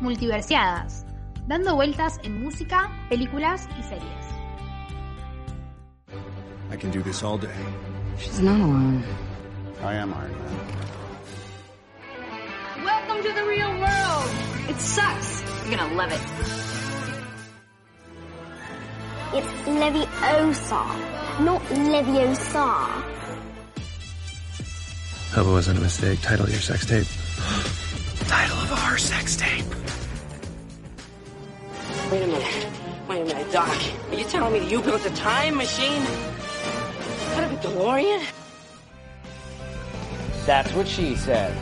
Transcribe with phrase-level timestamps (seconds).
[0.00, 1.06] Multiversiadas,
[1.46, 4.26] dando vueltas en música, películas y series.
[6.70, 7.48] I can do this all day.
[8.18, 9.02] She's not alone.
[9.82, 10.66] I am Iron Man.
[12.84, 14.30] Welcome to the real world.
[14.68, 15.42] It sucks.
[15.66, 16.20] You're gonna love it.
[19.32, 20.84] It's Leviosa,
[21.40, 23.06] not Leviosa.
[25.32, 26.20] Hope it wasn't a mistake.
[26.20, 27.06] Title of your sex tape.
[28.28, 29.75] Title of our sex tape.
[32.10, 32.66] Wait a minute.
[33.08, 33.76] Wait a minute, Doc.
[34.10, 36.02] Are you telling me that you built a time machine?
[37.34, 38.24] Out of a DeLorean?
[40.46, 41.52] That's what she said.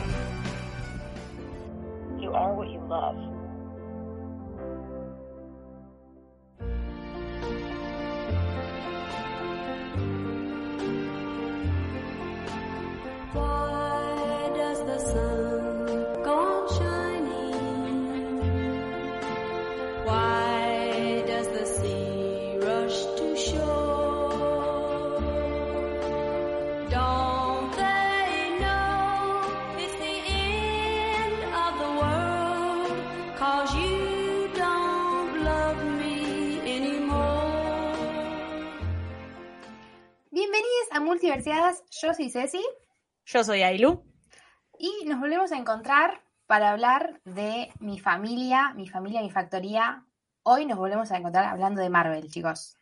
[42.35, 42.61] Ceci
[43.27, 44.03] Yo soy Ailu.
[44.77, 50.03] y nos volvemos a encontrar para hablar de mi familia, mi familia, mi factoría.
[50.43, 52.75] Hoy nos volvemos a encontrar hablando de Marvel, chicos.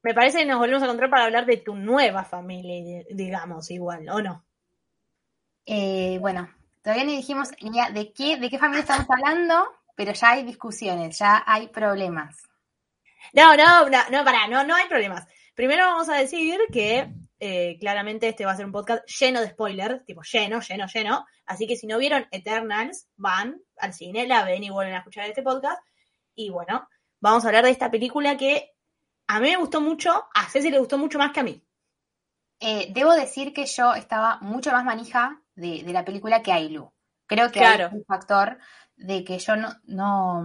[0.00, 4.08] Me parece que nos volvemos a encontrar para hablar de tu nueva familia, digamos, igual,
[4.08, 4.46] ¿o no?
[5.66, 6.48] Eh, bueno,
[6.80, 11.18] todavía ni dijimos ni de qué, de qué familia estamos hablando, pero ya hay discusiones,
[11.18, 12.48] ya hay problemas.
[13.34, 15.26] No, no, no, no, pará, no, no hay problemas.
[15.54, 19.50] Primero vamos a decir que eh, claramente este va a ser un podcast lleno de
[19.50, 21.26] spoilers, tipo lleno, lleno, lleno.
[21.46, 25.26] Así que si no vieron Eternals, van al cine, la ven y vuelven a escuchar
[25.28, 25.80] este podcast.
[26.34, 26.88] Y bueno,
[27.20, 28.72] vamos a hablar de esta película que
[29.28, 31.62] a mí me gustó mucho, a Ceci le gustó mucho más que a mí.
[32.60, 36.90] Eh, debo decir que yo estaba mucho más manija de, de la película que Ailu.
[37.26, 37.88] Creo que Claro.
[37.90, 38.58] hay un factor
[38.96, 40.44] de que yo no, no...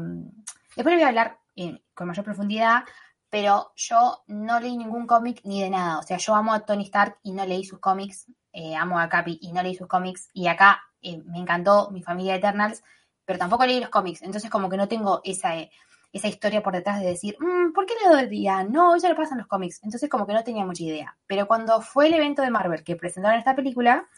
[0.76, 2.84] Después le voy a hablar eh, con mayor profundidad,
[3.32, 6.00] pero yo no leí ningún cómic ni de nada.
[6.00, 9.10] O sea, yo amo a Tony Stark y no leí sus cómics, eh, amo a
[9.10, 12.84] Capi y no leí sus cómics, y acá eh, me encantó mi familia Eternals,
[13.26, 14.22] pero tampoco leí los cómics.
[14.22, 15.58] Entonces como que no tengo esa...
[15.58, 15.72] eh,
[16.14, 18.64] esa historia por detrás de decir, "Mm, ¿por qué le dolería?
[18.66, 19.80] No, eso lo pasa en los cómics.
[19.84, 21.18] Entonces como que no tenía mucha idea.
[21.26, 24.10] Pero cuando fue el evento de Marvel que presentaron esta película,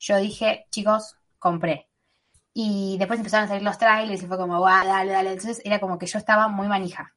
[0.00, 1.88] yo dije, chicos, compré.
[2.54, 5.32] Y después empezaron a salir los trailers y fue como, guau, dale, dale.
[5.32, 7.15] Entonces era como que yo estaba muy manija.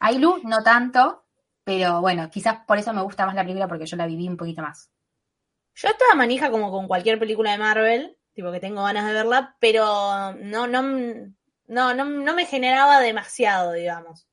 [0.00, 1.24] Ailu, no tanto,
[1.62, 4.36] pero bueno, quizás por eso me gusta más la película porque yo la viví un
[4.36, 4.90] poquito más.
[5.74, 9.56] Yo estaba manija como con cualquier película de Marvel, tipo que tengo ganas de verla,
[9.60, 14.26] pero no, no, no, no, me generaba demasiado, digamos.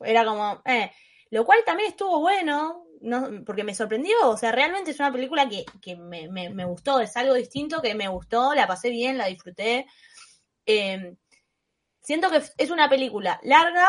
[0.00, 0.90] Era como, eh,
[1.30, 5.48] lo cual también estuvo bueno, no, porque me sorprendió, o sea, realmente es una película
[5.48, 9.18] que, que me, me, me gustó, es algo distinto que me gustó, la pasé bien,
[9.18, 9.86] la disfruté.
[10.66, 11.16] Eh,
[12.00, 13.88] siento que es una película larga,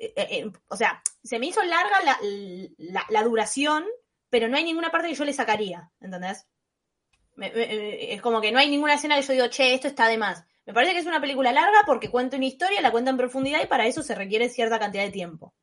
[0.00, 1.96] eh, eh, o sea, se me hizo larga
[3.08, 3.84] la, duración,
[4.30, 6.46] pero no hay ninguna parte que yo le sacaría, ¿entendés?
[7.36, 10.44] Es como que no hay ninguna escena que yo digo, che, esto está de más.
[10.64, 13.62] Me parece que es una película larga porque cuenta una historia, la cuenta en profundidad
[13.62, 15.54] y para eso se requiere cierta cantidad de tiempo.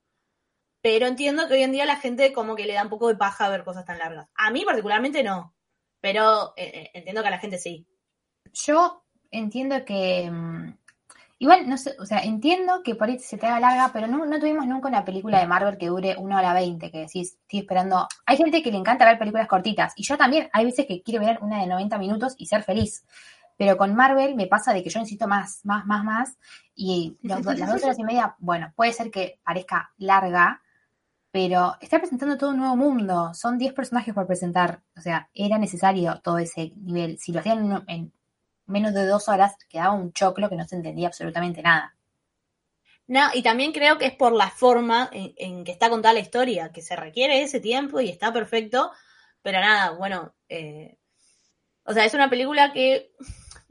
[0.81, 3.15] Pero entiendo que hoy en día la gente como que le da un poco de
[3.15, 4.27] paja ver cosas tan largas.
[4.35, 5.55] A mí particularmente no,
[5.99, 7.87] pero eh, eh, entiendo que a la gente sí.
[8.53, 10.31] Yo entiendo que.
[11.39, 14.25] Igual, no sé, o sea, entiendo que por ahí se te haga larga, pero no,
[14.25, 17.59] no tuvimos nunca una película de Marvel que dure una hora veinte, que decís, estoy
[17.59, 18.07] esperando.
[18.25, 21.23] Hay gente que le encanta ver películas cortitas, y yo también, hay veces que quiero
[21.23, 23.05] ver una de 90 minutos y ser feliz.
[23.55, 26.37] Pero con Marvel me pasa de que yo necesito más, más, más, más,
[26.75, 30.61] y los las dos horas y media, bueno, puede ser que parezca larga,
[31.31, 33.33] pero está presentando todo un nuevo mundo.
[33.35, 34.81] Son 10 personajes por presentar.
[34.95, 37.19] O sea, era necesario todo ese nivel.
[37.19, 38.13] Si lo hacían en, en
[38.67, 41.95] menos de dos horas, quedaba un choclo que no se entendía absolutamente nada.
[43.07, 46.19] No, y también creo que es por la forma en, en que está contada la
[46.19, 48.91] historia, que se requiere ese tiempo y está perfecto,
[49.41, 50.97] pero nada, bueno, eh,
[51.85, 53.13] o sea, es una película que,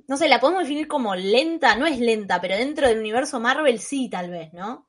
[0.08, 3.78] no sé, la podemos definir como lenta, no es lenta, pero dentro del universo Marvel
[3.78, 4.88] sí, tal vez, ¿no?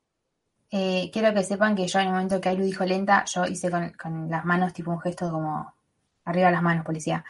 [0.70, 3.70] Eh, quiero que sepan que yo en el momento que Ailu dijo lenta, yo hice
[3.70, 5.74] con, con las manos tipo un gesto como
[6.28, 7.24] arriba las manos, policía.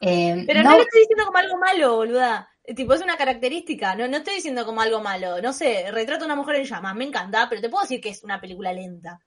[0.00, 2.48] Eh, Pero no, lo estoy diciendo como algo malo, boluda.
[2.64, 5.40] Eh, Tipo, es una característica, no, no estoy diciendo como algo malo.
[5.40, 8.10] No sé, retrato a una mujer en llamas, me encanta, pero te puedo decir que
[8.10, 9.20] es una película lenta.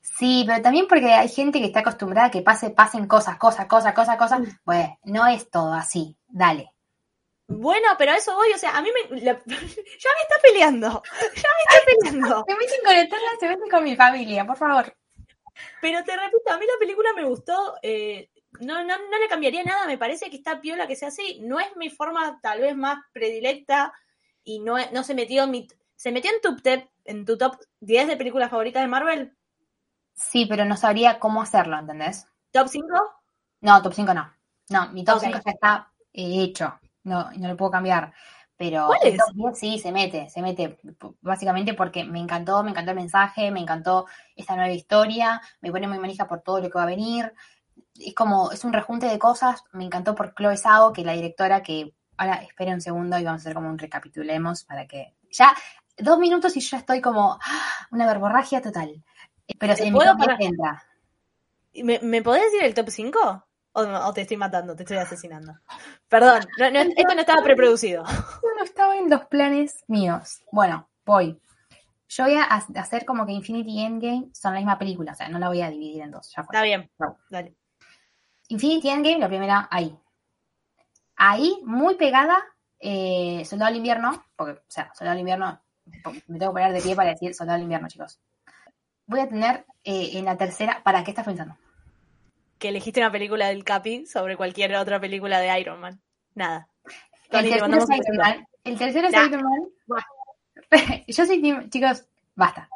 [0.00, 3.66] Sí, pero también porque hay gente que está acostumbrada a que pase, pasen cosas, cosas,
[3.66, 4.40] cosas, cosas, cosas.
[4.64, 6.16] Pues no es todo así.
[6.28, 6.70] Dale.
[7.48, 9.20] Bueno, pero a eso voy, o sea, a mí me...
[9.22, 11.02] la- ya me está peleando,
[11.34, 12.44] ya me está peleando.
[12.48, 14.94] Se meten con Eternal, se meten con mi familia, por favor.
[15.80, 18.30] Pero te repito, a mí la película me gustó, eh,
[18.60, 21.60] no, no, no le cambiaría nada, me parece que está piola que sea así, no
[21.60, 23.92] es mi forma tal vez más predilecta
[24.44, 25.68] y no, no se metió en mi...
[25.96, 26.56] ¿Se metió en tu,
[27.04, 29.36] en tu top 10 de películas favoritas de Marvel?
[30.14, 32.26] Sí, pero no sabría cómo hacerlo, ¿entendés?
[32.50, 32.86] ¿Top 5?
[33.60, 34.32] No, top 5 no.
[34.70, 35.24] No, mi top Ok.
[35.24, 36.80] 5 ya está hecho.
[37.04, 38.12] No, no lo puedo cambiar.
[38.60, 39.18] Pero ¿Cuál el es?
[39.18, 40.78] top 10 sí, se mete, se mete.
[41.22, 44.04] Básicamente porque me encantó, me encantó el mensaje, me encantó
[44.36, 47.32] esta nueva historia, me pone muy manija por todo lo que va a venir.
[47.98, 49.64] Es como, es un rejunte de cosas.
[49.72, 53.24] Me encantó por Chloe Zhao, que es la directora, que ahora espera un segundo y
[53.24, 55.14] vamos a hacer como un recapitulemos para que.
[55.30, 55.54] Ya,
[55.96, 57.86] dos minutos y yo ya estoy como ¡ah!
[57.92, 59.02] una verborragia total.
[59.58, 60.42] Pero ¿Te en mi puedo top 10 parar?
[60.42, 60.84] entra.
[61.82, 63.46] ¿Me, ¿Me podés decir el top 5?
[63.72, 65.54] O, o te estoy matando, te estoy asesinando.
[66.08, 68.02] Perdón, no- no, esto no estaba preproducido.
[68.04, 70.40] no estaba en los planes míos.
[70.50, 71.40] Bueno, voy.
[72.08, 75.14] Yo voy a ha- hacer como que Infinity y Endgame son la misma película, o
[75.14, 76.32] sea, no la voy a dividir en dos.
[76.34, 76.52] Ya fue.
[76.56, 76.90] Está bien,
[77.30, 77.54] dale.
[78.48, 79.96] Infinity Endgame, la primera, ahí.
[81.16, 82.38] Ahí, muy pegada,
[82.78, 86.00] eh, Soldado del Invierno, porque, o sea, Soldado del Invierno, me
[86.38, 88.18] tengo que poner de pie para decir Soldado del Invierno, chicos.
[89.06, 91.56] Voy a tener eh, en la tercera, ¿para qué estás pensando?
[92.60, 96.00] Que elegiste una película del Capi sobre cualquier otra película de Iron Man.
[96.34, 96.68] Nada.
[97.30, 98.16] El tercero es Iron.
[98.18, 98.46] Man.
[98.62, 99.24] El tercero es Ya.
[99.24, 100.02] Iron Man.
[101.08, 102.04] Yo soy team- chicos,
[102.34, 102.68] basta.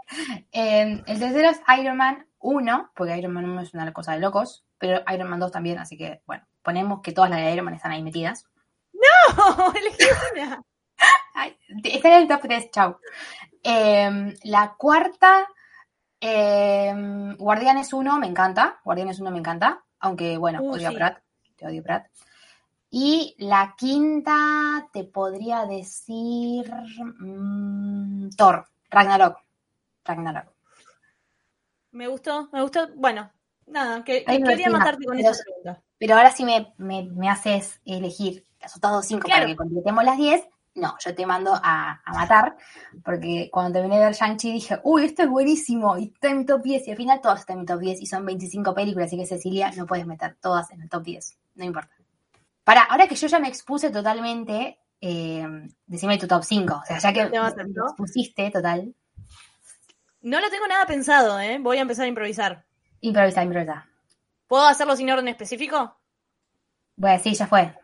[0.50, 4.20] Eh, el tercero es Iron Man 1, porque Iron Man 1 es una cosa de
[4.20, 7.66] locos, pero Iron Man 2 también, así que, bueno, ponemos que todas las de Iron
[7.66, 8.46] Man están ahí metidas.
[8.92, 10.62] No, elegí una.
[11.84, 12.96] Está en el top 3, chau.
[13.62, 15.46] Eh, la cuarta,
[16.20, 16.92] eh,
[17.44, 18.80] Guardianes 1, me encanta.
[18.84, 20.94] Guardianes 1 me encanta, aunque, bueno, Uh, odio sí.
[20.94, 21.18] a Pratt.
[21.56, 22.06] Te odio Pratt.
[22.88, 29.36] Y la quinta, te podría decir mm, Thor, Ragnarok.
[30.06, 30.52] Ragnarok.
[31.90, 32.88] Me gustó, me gustó.
[32.96, 33.30] Bueno,
[33.66, 35.82] nada, que, Ay, quería matarte con Pero- esa pregunta.
[35.98, 39.42] Pero ahora sí me, me, me haces elegir los otros 5 Claro.
[39.42, 40.48] para que completemos las 10.
[40.76, 42.56] No, yo te mando a, a matar,
[43.04, 46.44] porque cuando terminé de ver Shang-Chi dije, uy, esto es buenísimo, y está en mi
[46.46, 49.06] top 10, y al final todas están en mi top 10, y son 25 películas,
[49.06, 51.94] así que Cecilia, no puedes meter todas en el top 10, no importa.
[52.64, 55.46] Para, ahora que yo ya me expuse totalmente, eh,
[55.86, 57.84] decime tu top 5, o sea, ya que ¿Te vas a me no?
[57.86, 58.94] expusiste total,
[60.22, 61.58] No lo tengo nada pensado, ¿eh?
[61.60, 62.64] Voy a empezar a improvisar.
[63.00, 63.86] improvisa, improvisa.
[64.48, 65.76] ¿Puedo hacerlo sin orden específico?
[67.02, 67.74] A decir, ya fue.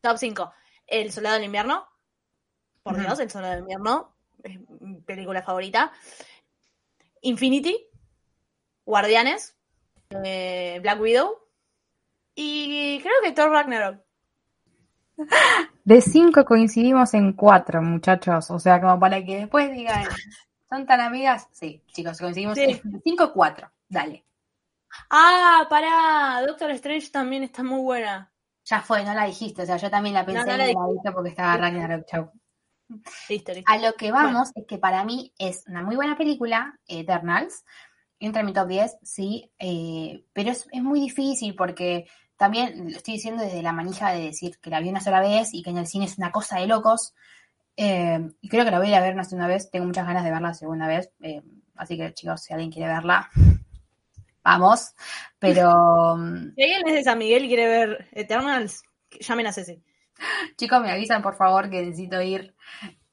[0.00, 0.52] Top 5.
[0.86, 1.86] El Soldado del Invierno.
[2.90, 3.06] Por Ujú.
[3.06, 4.12] Dios, El Soldado del Invierno.
[4.42, 5.92] Es mi película favorita.
[7.22, 7.76] Infinity.
[8.84, 9.56] Guardianes.
[10.24, 11.38] eh, Black Widow.
[12.34, 14.00] Y creo que Thor Ragnarok.
[15.84, 18.50] De 5 coincidimos en 4, muchachos.
[18.50, 20.04] O sea, como para que después digan,
[20.68, 21.48] ¿son tan amigas?
[21.52, 22.80] Sí, chicos, coincidimos Sí.
[22.82, 23.70] en 5 4.
[23.88, 24.24] Dale.
[25.10, 26.42] Ah, pará.
[26.46, 28.32] Doctor Strange también está muy buena.
[28.64, 29.62] Ya fue, no la dijiste.
[29.62, 32.06] O sea, yo también la pensé no la no la dije porque estaba Ragnarok.
[32.06, 32.32] Chau.
[33.28, 33.72] Listo, listo.
[33.72, 37.64] A lo que vamos es que para mí es una muy buena película, Eternals.
[38.18, 39.50] Entra en mi top 10, sí.
[39.58, 42.06] eh, pero es, es muy difícil porque
[42.36, 45.54] también lo estoy diciendo desde la manija de decir que la vi una sola vez
[45.54, 47.14] y que en el cine es una cosa de locos.
[47.76, 49.70] eh, y creo que la voy a ir a ver una segunda vez.
[49.70, 51.10] Tengo muchas ganas de verla la segunda vez.
[51.22, 51.42] eh,
[51.76, 53.30] así que, chicos, si alguien quiere verla,
[54.44, 54.94] vamos.
[55.38, 56.16] Pero,
[56.54, 58.82] Si alguien es de San Miguel y quiere ver Eternals,
[59.20, 59.82] llamen a Ceci.
[60.56, 62.54] Chicos, me avisan por favor que necesito ir.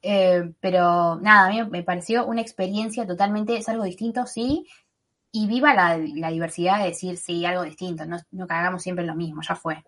[0.02, 4.68] Eh, pero nada, a mí me pareció una experiencia totalmente, es algo distinto, sí.
[5.32, 9.06] Y viva la, la diversidad de decir, sí, algo distinto, no, no que hagamos siempre
[9.06, 9.84] lo mismo, ya fue.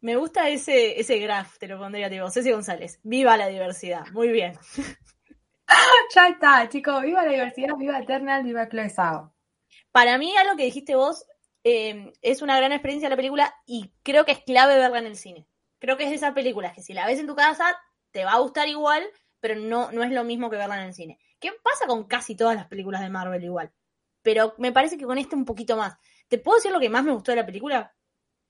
[0.00, 3.00] Me gusta ese, ese graph, te lo pondría tipo, Ceci González.
[3.02, 4.06] Viva la diversidad.
[4.12, 4.54] Muy bien.
[6.12, 9.32] Ya está, chicos, viva la diversidad, viva Eternal, viva Chloe Zhao.
[9.92, 11.24] Para mí, algo que dijiste vos,
[11.62, 15.16] eh, es una gran experiencia la película y creo que es clave verla en el
[15.16, 15.46] cine.
[15.80, 17.76] Creo que es de esas películas que si la ves en tu casa,
[18.12, 19.02] te va a gustar igual,
[19.40, 21.18] pero no, no es lo mismo que verla en el cine.
[21.40, 23.72] ¿Qué pasa con casi todas las películas de Marvel igual?
[24.22, 25.96] Pero me parece que con este un poquito más.
[26.28, 27.94] ¿Te puedo decir lo que más me gustó de la película?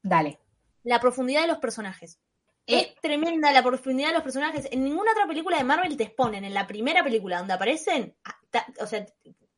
[0.02, 0.40] Dale.
[0.82, 2.18] La profundidad de los personajes.
[2.66, 2.78] Eh.
[2.94, 4.68] Es tremenda la profundidad de los personajes.
[4.72, 8.36] En ninguna otra película de Marvel te exponen en la primera película donde aparecen, a-
[8.50, 9.06] ta- o sea,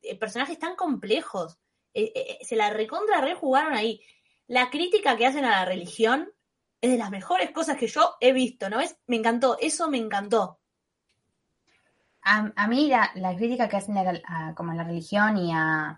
[0.03, 1.57] eh, personajes tan complejos.
[1.95, 4.01] Eh, eh, se la recontra rejugaron ahí.
[4.47, 6.31] La crítica que hacen a la religión
[6.83, 8.97] es de las mejores cosas que yo he visto, ¿no es?
[9.07, 10.59] Me encantó, eso me encantó.
[12.23, 15.97] A, a mí la, la crítica que hacen a, como a la religión y a,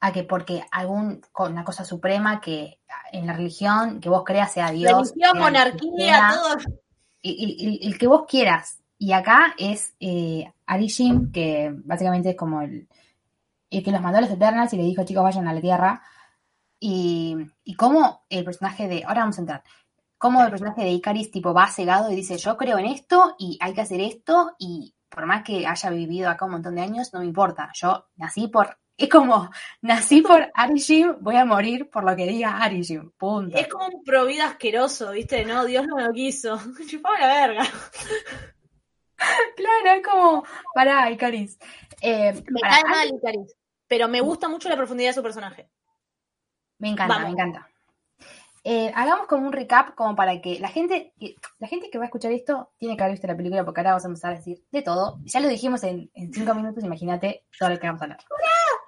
[0.00, 2.78] a que porque algún una cosa suprema que
[3.12, 5.10] en la religión que vos creas sea Dios.
[5.10, 6.58] religión, sea monarquía, todo.
[7.22, 8.78] el, el- el que vos quieras.
[8.98, 12.88] Y acá es eh, Arishin, que básicamente es como el,
[13.70, 16.02] el que los mandó a los Eternals y le dijo, chicos, vayan a la Tierra.
[16.80, 19.64] Y, y cómo el personaje de, ahora vamos a entrar,
[20.18, 23.56] cómo el personaje de Icaris tipo va cegado y dice, yo creo en esto y
[23.60, 27.12] hay que hacer esto y por más que haya vivido acá un montón de años,
[27.14, 27.70] no me importa.
[27.74, 32.58] Yo nací por, es como, nací por Arishin, voy a morir por lo que diga
[32.58, 33.56] Arishin, punto.
[33.56, 35.44] Es como un provida asqueroso, ¿viste?
[35.44, 36.60] No, Dios no me lo quiso.
[36.88, 37.62] Chupaba la verga.
[39.56, 41.58] Claro, es como, pará, Icaris.
[42.00, 43.52] Eh, Me cae mal Icaris,
[43.88, 45.68] pero me gusta mucho la profundidad de su personaje.
[46.78, 47.26] Me encanta, Vamos.
[47.26, 47.68] me encanta.
[48.70, 51.14] Eh, hagamos como un recap, como para que la gente,
[51.58, 53.92] la gente que va a escuchar esto tiene que haber visto la película, porque ahora
[53.92, 55.18] vamos a empezar a decir de todo.
[55.24, 58.18] Ya lo dijimos en, en cinco minutos, imagínate todo lo que vamos a hablar.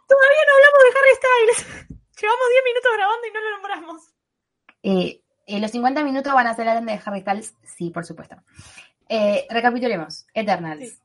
[0.06, 1.88] Todavía no hablamos de Harry Styles.
[2.20, 4.02] Llevamos 10 minutos grabando y no lo nombramos.
[4.82, 8.36] Eh, eh, los 50 minutos van a ser hablando de Harry Styles, sí, por supuesto.
[9.48, 10.26] Recapitulemos.
[10.34, 10.90] Eternals.
[10.90, 10.98] Sí.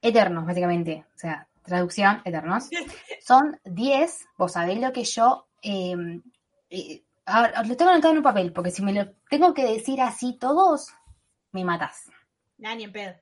[0.00, 1.06] Eternos, básicamente.
[1.14, 2.68] O sea, traducción, Eternos.
[3.20, 4.26] Son 10.
[4.36, 5.46] Vos sabés lo que yo...
[5.62, 6.20] eh,
[7.26, 10.38] ahora, lo tengo anotado en un papel, porque si me lo tengo que decir así
[10.38, 10.92] todos,
[11.52, 12.10] me matás.
[12.58, 13.14] Nah, ni en pedo.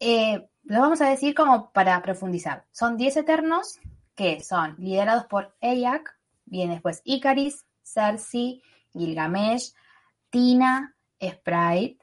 [0.00, 2.66] Eh, lo vamos a decir como para profundizar.
[2.72, 3.78] Son 10 Eternos
[4.16, 9.74] que son liderados por Eyak, viene después Icaris, Cersei, Gilgamesh,
[10.30, 11.98] Tina, Sprite,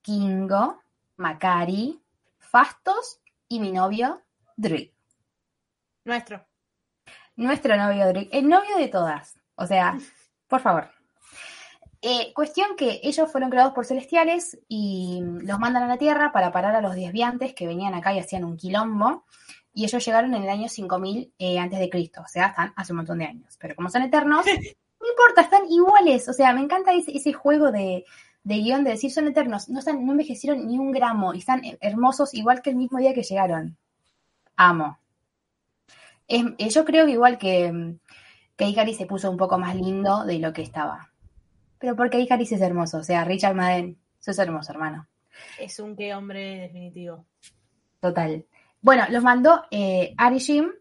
[0.00, 0.82] Kingo,
[1.16, 2.02] Makari,
[2.38, 4.22] Fastos y mi novio,
[4.56, 4.90] Druid.
[6.04, 6.46] Nuestro.
[7.36, 9.38] Nuestro novio Drake, el novio de todas.
[9.54, 9.96] O sea,
[10.48, 10.90] por favor.
[12.00, 16.52] Eh, cuestión que ellos fueron creados por celestiales y los mandan a la Tierra para
[16.52, 19.24] parar a los desviantes que venían acá y hacían un quilombo.
[19.74, 22.92] Y ellos llegaron en el año 5000 eh, antes de Cristo, o sea, están hace
[22.92, 23.56] un montón de años.
[23.60, 24.46] Pero como son eternos,
[25.00, 26.28] no importa, están iguales.
[26.28, 28.04] O sea, me encanta ese, ese juego de,
[28.44, 29.68] de guion de decir son eternos.
[29.68, 33.12] No, están, no envejecieron ni un gramo y están hermosos igual que el mismo día
[33.14, 33.76] que llegaron.
[34.56, 34.98] Amo.
[36.26, 37.98] Es- eh, yo creo que igual que, mm,
[38.58, 41.12] que Icaris se puso un poco más lindo de lo que estaba.
[41.78, 42.98] Pero porque Icaris es hermoso.
[42.98, 45.06] O sea, Richard Madden, sos hermoso, hermano.
[45.60, 47.24] Es un qué hombre definitivo.
[48.00, 48.44] Total.
[48.82, 50.72] Bueno, los mandó eh, Arishim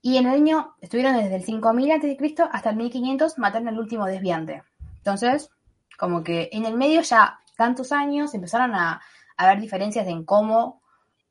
[0.00, 2.16] y en el año, estuvieron desde el 5000 a.C.
[2.50, 4.62] hasta el 1500, mataron al último desviante.
[4.96, 5.50] Entonces,
[5.98, 9.02] como que en el medio ya tantos años empezaron a,
[9.36, 10.80] a haber diferencias en cómo,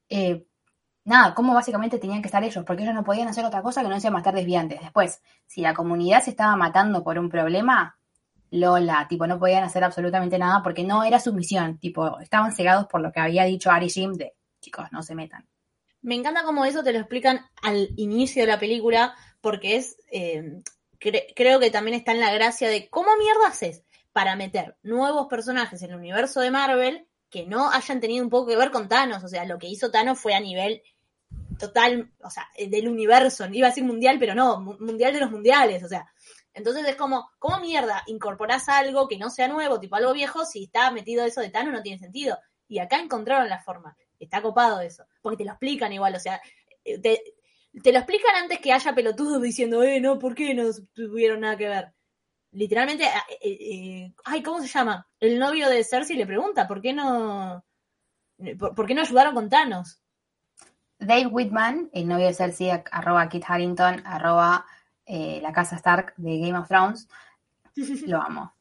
[0.10, 0.46] eh,
[1.06, 3.90] nada, cómo básicamente tenían que estar ellos, porque ellos no podían hacer otra cosa que
[3.90, 4.82] no sea matar desviantes.
[4.82, 7.98] Después, si la comunidad se estaba matando por un problema,
[8.52, 12.88] Lola, tipo, no podían hacer absolutamente nada porque no era su misión, tipo, estaban cegados
[12.88, 15.48] por lo que había dicho Arishim de, chicos, no se metan.
[16.02, 19.98] Me encanta cómo eso te lo explican al inicio de la película, porque es.
[20.12, 20.62] eh,
[21.00, 23.84] cre- creo que también está en la gracia de cómo mierda haces
[24.14, 28.48] para meter nuevos personajes en el universo de Marvel que no hayan tenido un poco
[28.48, 29.24] que ver con Thanos.
[29.24, 30.82] O sea, lo que hizo Thanos fue a nivel
[31.60, 33.46] total, o sea, eh, del universo.
[33.51, 35.84] Iba a decir mundial, pero no, mu- mundial de los mundiales.
[35.84, 36.05] O sea,
[36.53, 40.65] entonces es como, ¿cómo mierda incorporás algo que no sea nuevo, tipo algo viejo, si
[40.65, 42.38] está metido eso de Thanos no tiene sentido?
[42.67, 43.96] Y acá encontraron la forma.
[44.20, 45.05] Está copado eso.
[45.22, 46.41] Porque te lo explican igual, o sea,
[46.84, 50.63] eh, te, lo explican antes que haya pelotudos diciendo, eh, no, ¿por qué no
[50.94, 51.94] tuvieron nada que ver?
[52.51, 53.10] Literalmente, eh,
[53.41, 55.08] eh, eh, ay, ¿cómo se llama?
[55.20, 57.65] El novio de Cersei le pregunta, ¿por qué no,
[58.58, 60.01] por, por qué no ayudaron con Thanos?
[61.00, 64.66] Dave Whitman, el novio de Cersei, arroba Kit Harrington, arroba
[65.06, 67.08] eh, la casa Stark de Game of Thrones.
[68.08, 68.54] Lo amo.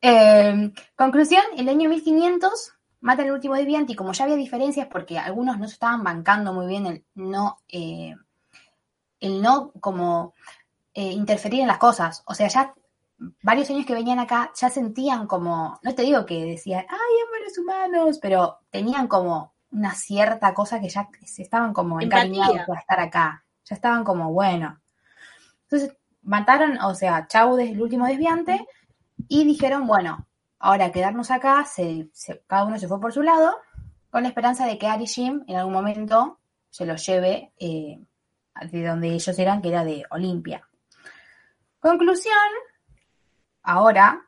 [0.00, 5.18] Eh, conclusión, el año 1500 matan al último deviante y como ya había diferencias porque
[5.18, 8.14] algunos no se estaban bancando muy bien el no, eh,
[9.20, 10.34] el no como
[10.92, 12.22] eh, interferir en las cosas.
[12.26, 12.74] O sea, ya
[13.42, 17.58] varios años que venían acá ya sentían como, no te digo que decían, ay, los
[17.58, 23.00] humanos, pero tenían como una cierta cosa que ya se estaban como encariñados por estar
[23.00, 23.44] acá.
[23.64, 24.80] Ya estaban como, bueno.
[25.64, 28.66] Entonces mataron, o sea, Chau es el último desviante
[29.28, 30.26] y dijeron, bueno,
[30.58, 33.54] ahora quedarnos acá, se, se- cada uno se fue por su lado,
[34.10, 36.38] con la esperanza de que Ari Jim en algún momento
[36.70, 38.00] se los lleve eh,
[38.70, 40.66] de donde ellos eran, que era de Olimpia.
[41.80, 42.32] Conclusión,
[43.62, 44.26] ahora,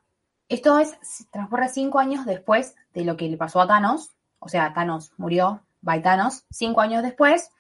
[0.49, 0.97] esto es,
[1.31, 5.63] transcurre cinco años después de lo que le pasó a Thanos, o sea, Thanos murió,
[5.81, 7.51] by Thanos, cinco años después,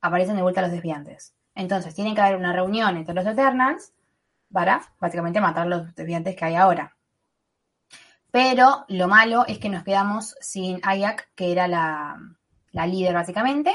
[0.00, 1.34] aparecen de vuelta los desviantes.
[1.54, 3.92] Entonces, tiene que haber una reunión entre los Eternals
[4.52, 6.96] para, básicamente, matar los desviantes que hay ahora.
[8.30, 12.18] Pero lo malo es que nos quedamos sin Ayak, que era la,
[12.72, 13.72] la líder, básicamente,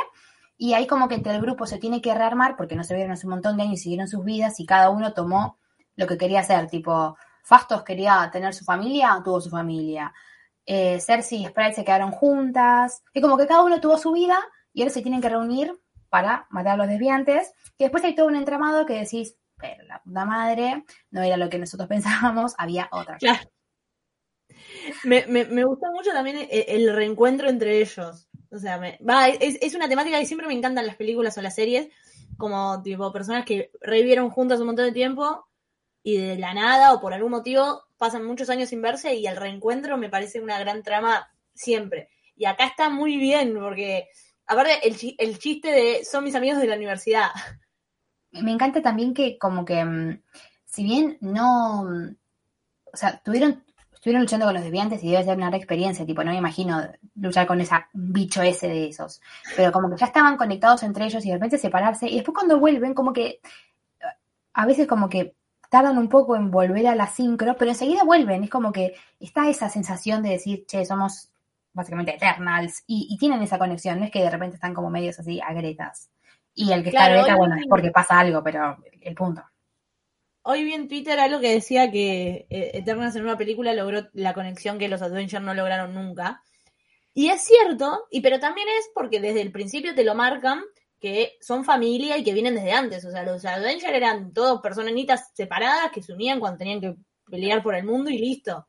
[0.58, 3.14] y ahí como que entre el grupo se tiene que rearmar porque no se vieron
[3.14, 5.58] hace un montón de años y siguieron sus vidas y cada uno tomó
[5.96, 10.14] lo que quería hacer, tipo, Fastos quería tener su familia, tuvo su familia.
[10.72, 14.38] Eh, Cersei y Sprite se quedaron juntas, y como que cada uno tuvo su vida
[14.72, 15.76] y ahora se tienen que reunir
[16.10, 20.00] para matar a los desviantes, y después hay todo un entramado que decís, pero la
[20.04, 23.18] puta madre, no era lo que nosotros pensábamos, había otra.
[23.18, 23.40] Claro.
[25.06, 28.30] Me, me, me gustó mucho también el, el reencuentro entre ellos.
[28.52, 31.42] O sea, me, va, es, es una temática que siempre me encantan las películas o
[31.42, 31.90] las series,
[32.38, 35.49] como tipo personas que revivieron juntas un montón de tiempo
[36.04, 39.36] y de la nada o por algún motivo pasan muchos años sin verse y el
[39.36, 42.10] reencuentro me parece una gran trama siempre.
[42.36, 44.08] Y acá está muy bien porque,
[44.48, 47.28] aparte, el, el chiste de son mis amigos de la universidad.
[48.32, 50.22] Me encanta también que como que, mm,
[50.66, 52.16] si bien no, mm,
[52.94, 56.32] o sea, tuvieron, estuvieron luchando con los desviantes y debe ser una experiencia, tipo, no
[56.32, 56.82] me imagino
[57.16, 59.20] luchar con ese bicho ese de esos,
[59.58, 62.60] pero como que ya estaban conectados entre ellos y de repente separarse, y después cuando
[62.60, 63.42] vuelven, como que,
[64.54, 65.36] a veces como que
[65.70, 69.48] tardan un poco en volver a la sincro, pero enseguida vuelven, es como que está
[69.50, 71.30] esa sensación de decir, che, somos
[71.74, 75.20] básicamente Eternals, y, y tienen esa conexión, no es que de repente están como medios
[75.20, 76.10] así agretas.
[76.54, 79.44] Y el que Claro, está agreta, bueno, es porque pasa algo, pero el punto.
[80.42, 84.34] Hoy vi en Twitter algo que decía que eh, Eternals en una película logró la
[84.34, 86.42] conexión que los Avengers no lograron nunca.
[87.14, 90.64] Y es cierto, y pero también es porque desde el principio te lo marcan
[91.00, 93.06] que son familia y que vienen desde antes.
[93.06, 97.64] O sea, los Avengers eran todos personitas separadas que se unían cuando tenían que pelear
[97.64, 98.68] por el mundo y listo.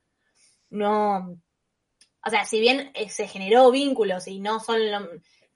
[0.70, 1.36] No.
[2.24, 5.08] O sea, si bien eh, se generó vínculos y no son lo-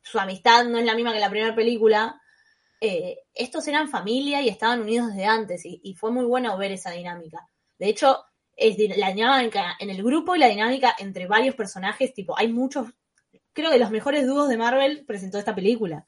[0.02, 2.20] su amistad no es la misma que la primera película,
[2.80, 6.90] eh, estos eran familia y estaban unidos desde antes y, fue muy bueno ver esa
[6.90, 7.48] dinámica.
[7.78, 8.24] De hecho,
[8.56, 12.88] es la dinámica en el grupo y la dinámica entre varios personajes, tipo, hay muchos,
[13.52, 16.06] creo que los mejores dúos de Marvel presentó esta película.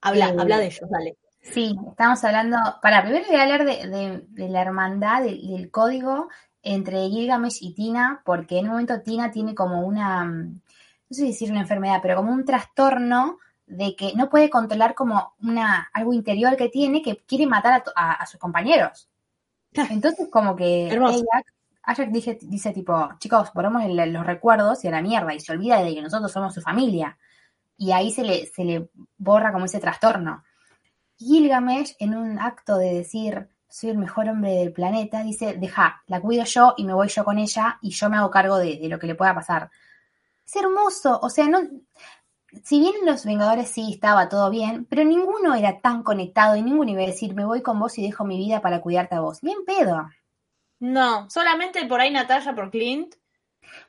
[0.00, 1.16] Habla, Eh, habla de ellos, dale.
[1.42, 2.58] Sí, estamos hablando.
[2.82, 6.28] Para, primero voy a hablar de, de- de la hermandad, del, del código
[6.62, 10.60] entre Gilgamesh y Tina, porque en un momento Tina tiene como una, mm,
[11.08, 15.32] no sé decir una enfermedad, pero como un trastorno de que no puede controlar como
[15.42, 19.08] una, algo interior que tiene que quiere matar a, a- a sus compañeros.
[19.90, 21.24] Entonces, como que Hermoso.
[21.82, 23.50] Ajax, dice, dice tipo, chicos,
[23.82, 26.60] el- los recuerdos y a la mierda, y se olvida de que nosotros somos su
[26.60, 27.16] familia.
[27.80, 30.44] Y ahí se le, se le borra como ese trastorno.
[31.16, 36.20] Gilgamesh, en un acto de decir soy el mejor hombre del planeta, dice, deja, la
[36.20, 38.88] cuido yo y me voy yo con ella y yo me hago cargo de, de
[38.88, 39.70] lo que le pueda pasar.
[40.44, 41.60] Es hermoso, o sea, no,
[42.64, 46.62] si bien en los Vengadores sí estaba todo bien, pero ninguno era tan conectado y
[46.62, 49.20] ninguno iba a decir, me voy con vos y dejo mi vida para cuidarte a
[49.20, 49.40] vos.
[49.40, 50.08] Bien pedo.
[50.80, 53.14] No, solamente por ahí Natalia por Clint.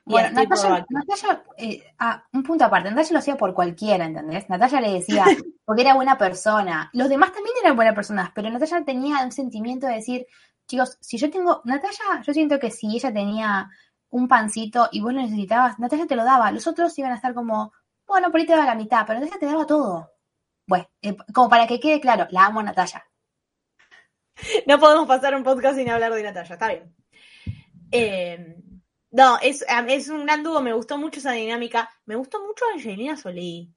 [0.05, 4.49] Y Bueno, por Natalia, eh, ah, un punto aparte, Natalia lo hacía por cualquiera, ¿entendés?
[4.49, 5.25] Natalia le decía,
[5.65, 6.89] porque era buena persona.
[6.93, 10.25] Los demás también eran buenas personas, pero Natalia tenía un sentimiento de decir,
[10.67, 13.69] chicos, si yo tengo, Natalia, yo siento que si ella tenía
[14.09, 16.51] un pancito y vos lo necesitabas, Natalia te lo daba.
[16.51, 17.71] Los otros iban a estar como,
[18.07, 20.11] bueno, por ahí te daba la mitad, pero Natalia te daba todo.
[20.67, 23.05] Bueno, eh, como para que quede claro, la amo a Natalia.
[24.65, 26.95] No podemos pasar un podcast sin hablar de Natalia, está bien.
[27.91, 28.55] Eh,
[29.11, 31.89] no, es, es un gran dúo, me gustó mucho esa dinámica.
[32.05, 33.69] Me gustó mucho Angelina Jolie,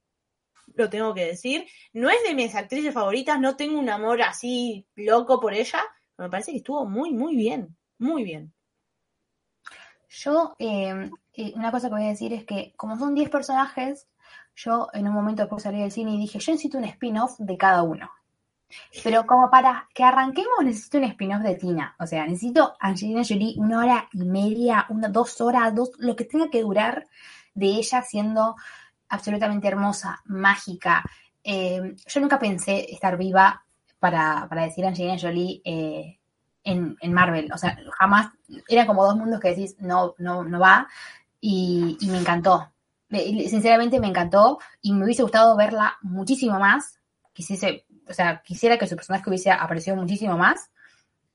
[0.75, 1.65] lo tengo que decir.
[1.93, 5.83] No es de mis actrices favoritas, no tengo un amor así loco por ella,
[6.15, 8.53] pero me parece que estuvo muy, muy bien, muy bien.
[10.09, 14.07] Yo, eh, eh, una cosa que voy a decir es que, como son 10 personajes,
[14.55, 17.57] yo en un momento después salí del cine y dije, yo necesito un spin-off de
[17.57, 18.09] cada uno.
[19.03, 21.95] Pero como para que arranquemos, necesito un spin-off de Tina.
[21.99, 26.25] O sea, necesito Angelina Jolie una hora y media, una, dos horas, dos, lo que
[26.25, 27.07] tenga que durar
[27.53, 28.55] de ella siendo
[29.09, 31.03] absolutamente hermosa, mágica.
[31.43, 33.63] Eh, yo nunca pensé estar viva
[33.99, 36.19] para, para decir Angelina Jolie eh,
[36.63, 37.51] en, en Marvel.
[37.53, 38.31] O sea, jamás,
[38.67, 40.87] eran como dos mundos que decís, no, no, no va.
[41.41, 42.71] Y, me encantó.
[43.09, 46.99] Me- Sinceramente me encantó y me hubiese gustado verla muchísimo más.
[47.33, 50.69] Quisiese, o sea, quisiera que su personaje hubiese aparecido muchísimo más,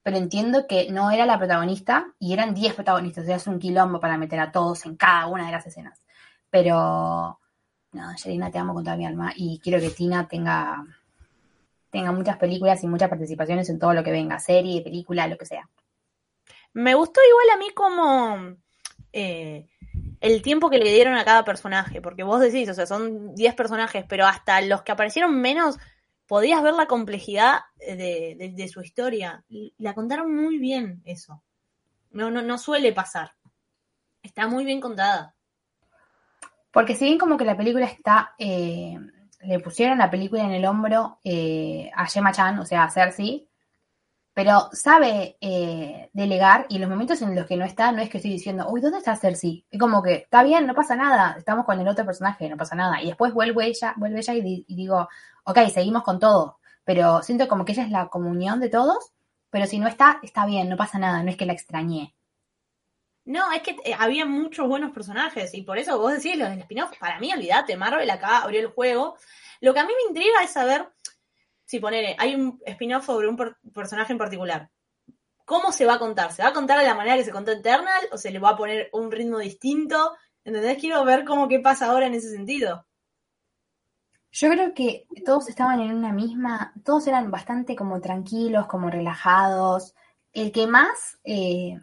[0.03, 3.59] pero entiendo que no era la protagonista y eran 10 protagonistas, o sea, es un
[3.59, 6.01] quilombo para meter a todos en cada una de las escenas.
[6.51, 7.39] Pero,
[7.93, 10.85] no, Angelina, te amo con toda mi alma y quiero que Tina tenga,
[11.91, 15.47] tenga muchas películas y muchas participaciones en todo lo que venga, serie, película, lo que
[15.47, 15.69] sea.
[16.73, 18.57] Me gustó igual a mí como
[19.13, 19.67] eh,
[20.21, 23.55] el tiempo que le dieron a cada personaje, porque vos decís, o sea, son 10
[23.55, 25.79] personajes, pero hasta los que aparecieron menos,
[26.31, 29.45] podías ver la complejidad de, de- de su historia.
[29.79, 31.43] La contaron muy bien eso.
[32.13, 33.33] No, no, no suele pasar.
[34.23, 35.35] Está muy bien contada.
[36.71, 38.97] Porque si bien como que la película está, eh,
[39.41, 43.49] le pusieron la película en el hombro eh, a Gemma Chan, o sea, a Cersei,
[44.41, 48.17] pero sabe eh, delegar y los momentos en los que no está, no es que
[48.17, 49.67] estoy diciendo, uy, ¿dónde está Cersei?
[49.71, 52.75] Es como que, está bien, no pasa nada, estamos con el otro personaje, no pasa
[52.75, 53.03] nada.
[53.03, 55.09] Y después vuelve ella, vuelve ella y, di- y digo,
[55.45, 59.13] ok, seguimos con todo, pero siento como que ella es la comunión de todos,
[59.51, 62.15] pero si no está, está bien, no pasa nada, no es que la extrañé.
[63.27, 66.97] No, es que eh, había muchos buenos personajes y por eso vos decís los spin-off,
[66.99, 69.17] para mí, olvídate, Marvel acá abrió el juego.
[69.61, 70.89] Lo que a mí me intriga es saber
[71.71, 74.71] si ponele, hay un spin-off sobre un per- personaje en particular.
[75.45, 76.33] ¿Cómo se va a contar?
[76.33, 78.51] ¿Se va a contar de la manera que se contó Eternal o se le va
[78.51, 80.13] a poner un ritmo distinto?
[80.45, 80.79] ¿Entendés?
[80.79, 82.87] Quiero ver cómo qué pasa ahora en ese sentido.
[84.33, 89.95] Yo creo que todos estaban en una misma, todos eran bastante como tranquilos, como relajados.
[90.33, 91.81] El que más eh,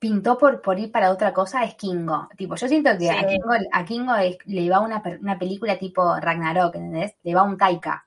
[0.00, 2.28] pintó por, por ir para otra cosa es Kingo.
[2.36, 3.24] Tipo, yo siento que a.
[3.26, 7.14] Kingo, a Kingo es- le va una, una película tipo Ragnarok, ¿entendés?
[7.22, 8.03] Le va un Taika.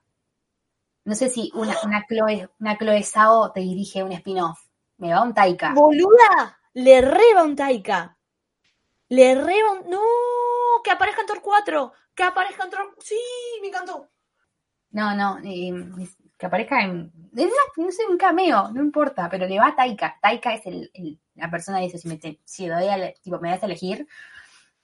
[1.08, 4.58] No sé si una, una Chloe, una Chloe Zhao te dirige un spin-off.
[4.98, 5.72] Me va un Taika.
[5.72, 6.58] ¡Boluda!
[6.74, 8.16] Le reba un Taika.
[9.08, 9.88] Le reba un...
[9.88, 10.00] ¡No!
[10.84, 11.92] ¡Que aparezca en Thor 4!
[12.14, 12.94] ¡Que aparezca en Thor...
[12.98, 13.16] ¡Sí!
[13.62, 14.08] ¡Me encantó!
[14.90, 15.72] No, no, eh,
[16.36, 20.18] que aparezca en, no sé, un cameo, no importa, pero le va a Taika.
[20.20, 23.38] Taika es el, el- la persona que dice, si me, te- si doy a, tipo,
[23.38, 24.06] me das a elegir,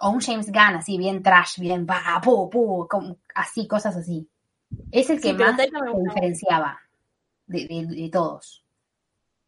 [0.00, 4.28] o un James Gunn, así, bien trash, bien, pa, pu, pu, como- así, cosas así.
[4.90, 5.70] Es el que Sí, más se
[6.04, 6.80] diferenciaba
[7.46, 8.64] de, de- de todos.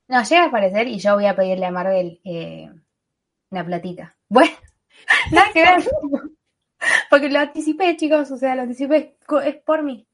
[0.09, 2.71] No, llega a aparecer y yo voy a pedirle a Marvel eh,
[3.51, 4.17] una platita.
[4.29, 4.53] Bueno,
[5.31, 5.85] nada que ver.
[7.11, 10.07] Porque lo anticipé, chicos, o sea, lo anticipé, es por mí.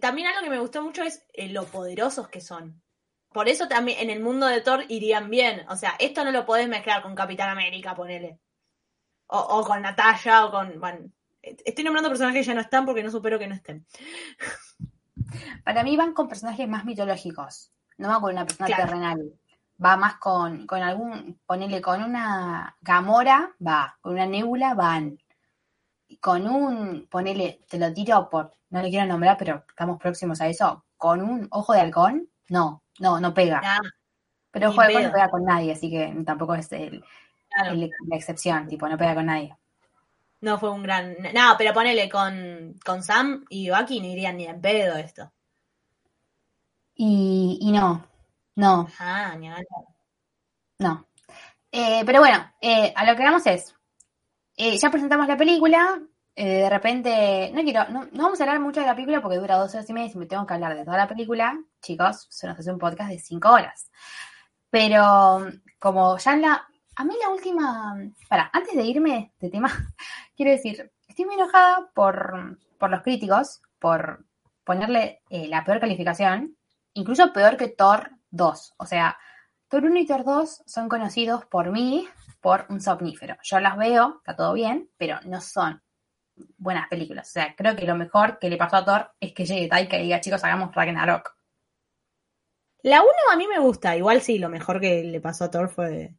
[0.00, 2.82] También algo que me gustó mucho es eh, lo poderosos que son.
[3.30, 5.66] Por eso también en el mundo de Thor irían bien.
[5.68, 8.38] O sea, esto no lo podés mezclar con Capitán América, ponele.
[9.28, 10.80] O, o con Natalia, o con...
[10.80, 11.10] Bueno,
[11.64, 13.84] estoy nombrando personajes que ya no están porque no supero que no estén.
[15.64, 18.84] Para mí van con personajes más mitológicos, no va con una persona Claro.
[18.84, 19.32] terrenal.
[19.84, 25.18] Va más con, con algún, ponele con una Gamora, va, con una Nebula, van.
[26.20, 30.48] Con un, ponele, te lo tiro por, no le quiero nombrar, pero estamos próximos a
[30.48, 33.60] eso, con un ojo de halcón, no, no, no pega.
[33.60, 33.78] Nah,
[34.50, 37.04] Pero ojo de halcón no pega con nadie, así que tampoco es el,
[37.50, 37.72] claro.
[37.74, 39.54] el- la excepción, tipo, no pega con nadie.
[40.40, 41.16] No fue un gran...
[41.34, 45.32] No, pero ponele con, con Sam y Bucky no irían ni en pedo esto.
[46.94, 48.04] Y, y no,
[48.56, 49.56] no, Ah, ni a-
[50.78, 51.06] No.
[51.70, 53.74] Eh, pero bueno, eh, a lo que vamos es,
[54.56, 56.00] eh, ya presentamos la película,
[56.34, 59.56] de repente, no quiero, no, no vamos a hablar mucho de la película porque dura
[59.56, 62.46] dos horas y media y me tengo que hablar de toda la película, chicos, se
[62.46, 63.90] nos hace un podcast de cinco horas.
[64.70, 65.48] Pero
[65.80, 66.64] como ya en la,
[66.96, 67.96] a mí la última,
[68.28, 69.68] para, antes de irme de tema,
[70.38, 74.24] quiero decir, estoy muy enojada por, por los críticos, por
[74.62, 76.56] ponerle eh, la peor calificación,
[76.94, 79.18] incluso peor que Thor 2, o sea,
[79.68, 82.08] Thor 1 y Thor 2 son conocidos por mí
[82.40, 83.36] por un somnífero.
[83.42, 85.82] Yo las veo, está todo bien, pero no son
[86.56, 87.28] buenas películas.
[87.28, 89.98] O sea, creo que lo mejor que le pasó a Thor es que llegue Taika
[89.98, 91.36] y diga, chicos, hagamos Ragnarok.
[92.82, 93.96] La 1 a mí me gusta.
[93.96, 96.14] Igual sí, lo mejor que le pasó a Thor fue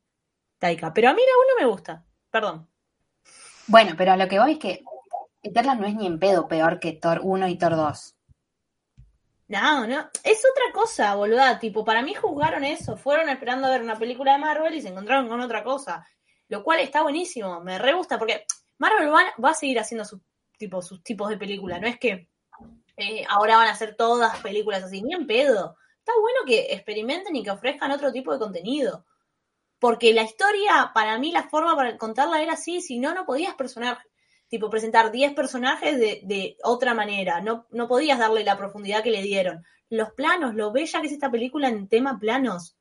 [0.60, 0.94] Taika.
[0.94, 2.06] Pero a mí la 1 me gusta.
[2.30, 2.70] Perdón.
[3.70, 4.84] Bueno, pero a lo que voy es que
[5.44, 8.16] Eternal no es ni en pedo peor que Thor 1 y Thor 2.
[9.50, 10.10] No, no.
[10.24, 11.60] Es otra cosa, boluda.
[11.60, 12.98] Tipo, para mí juzgaron eso.
[12.98, 16.04] Fueron esperando a ver una película de Marvel y se encontraron con otra cosa.
[16.48, 17.62] Lo cual está buenísimo.
[17.62, 18.46] Me re gusta porque
[18.80, 20.04] Marvel va, va a seguir haciendo
[20.58, 21.80] tipo, sus tipos de película.
[21.80, 22.28] No es que
[22.98, 25.04] eh, ahora van a hacer todas películas así.
[25.04, 25.78] Ni en pedo.
[26.00, 29.06] Está bueno que experimenten y que ofrezcan otro tipo de contenido.
[29.80, 32.82] Porque la historia, para mí, la forma para contarla era así.
[32.82, 33.98] Si no, no podías personar,
[34.50, 37.42] tipo, presentar 10 personajes de, de otra manera.
[37.42, 39.64] No, no podías darle la profundidad que le dieron.
[39.90, 42.76] Los planos, lo bella que es esta película en tema planos.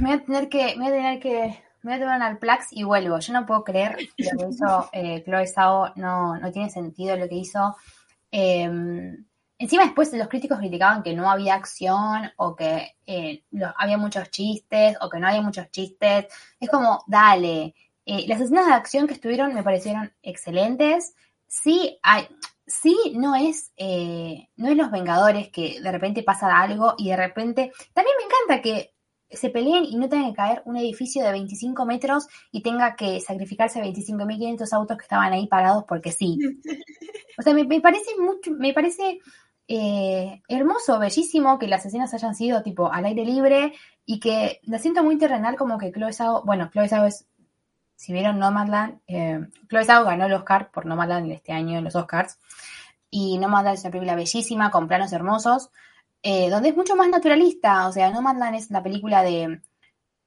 [0.00, 2.22] Me voy a tener que, me voy a tener que, me voy a tomar un
[2.22, 3.18] Alplax y vuelvo.
[3.20, 7.16] Yo no puedo creer que lo que hizo eh, Chloe Zhao no, no tiene sentido
[7.16, 7.76] lo que hizo.
[8.30, 8.68] Eh,
[9.58, 14.30] encima después los críticos criticaban que no había acción o que eh, los- había muchos
[14.30, 16.26] chistes o que no había muchos chistes.
[16.60, 17.74] Es como, dale.
[18.04, 21.14] Eh, las escenas de acción que estuvieron me parecieron excelentes.
[21.48, 22.28] Sí, hay,
[22.66, 27.16] sí no es, eh, no es los Vengadores que de repente pasa algo y de
[27.16, 27.72] repente.
[27.92, 28.92] También me encanta que
[29.28, 33.20] se peleen y no tenga que caer un edificio de 25 metros y tenga que
[33.20, 36.38] sacrificarse 25.500 autos que estaban ahí parados porque sí.
[37.38, 39.18] O sea, me, me parece mucho, me parece
[39.68, 43.74] eh, hermoso, bellísimo que las escenas hayan sido tipo al aire libre
[44.04, 47.26] y que la siento muy terrenal como que Chloe Zhao, bueno, Chloe Zhao es,
[47.96, 51.96] si vieron Nomadland, eh, Chloe Zhao ganó el Oscar por Nomadland este año en los
[51.96, 52.38] Oscars
[53.10, 55.70] y Nomadland es una película bellísima con planos hermosos
[56.28, 57.86] eh, donde es mucho más naturalista.
[57.86, 59.60] O sea, Nomadland es la película de,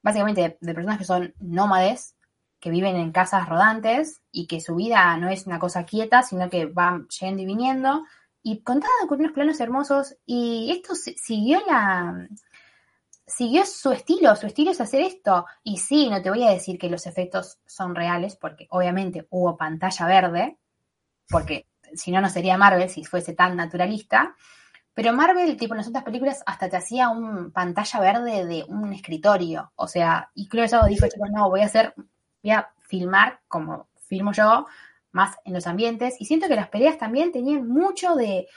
[0.01, 2.15] básicamente, de, personas que son nómades,
[2.59, 6.49] que viven en casas rodantes y que su vida no es una cosa quieta, sino
[6.49, 8.05] que van yendo y viniendo.
[8.43, 10.15] Y contada con unos planos hermosos.
[10.25, 12.27] Y esto si- siguió la.
[13.25, 15.45] Siguió su estilo, su estilo es hacer esto.
[15.63, 19.55] Y sí, no te voy a decir que los efectos son reales, porque obviamente hubo
[19.55, 20.57] pantalla verde,
[21.29, 24.35] porque si no, no sería Marvel si fuese tan naturalista.
[24.93, 28.93] Pero Marvel, tipo en las otras películas, hasta te hacía un pantalla verde de un
[28.93, 29.71] escritorio.
[29.75, 31.93] O sea, y Chloe dijo, no, voy a hacer,
[32.43, 34.65] voy a filmar como filmo yo,
[35.11, 36.15] más en los ambientes.
[36.19, 38.47] Y siento que las peleas también tenían mucho de,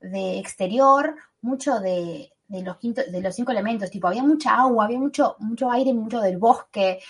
[0.00, 3.90] de exterior, mucho de, de los quinto- de los cinco elementos.
[3.90, 7.00] Tipo, había mucha agua, había mucho, mucho aire, mucho del bosque,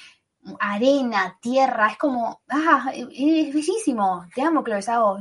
[0.60, 1.88] arena, tierra.
[1.92, 4.26] Es como, ah, es es bellísimo.
[4.34, 4.64] Te amo.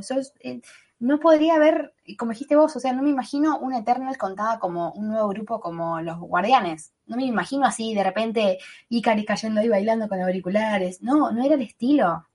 [0.02, 0.60] Sos, eh,
[0.98, 4.92] no podría haber, como dijiste vos, o sea, no me imagino un Eternal contada como
[4.92, 6.92] un nuevo grupo como los Guardianes.
[7.06, 11.02] No me imagino así, de repente, Icaris cayendo ahí bailando con auriculares.
[11.02, 12.26] No, no era el estilo.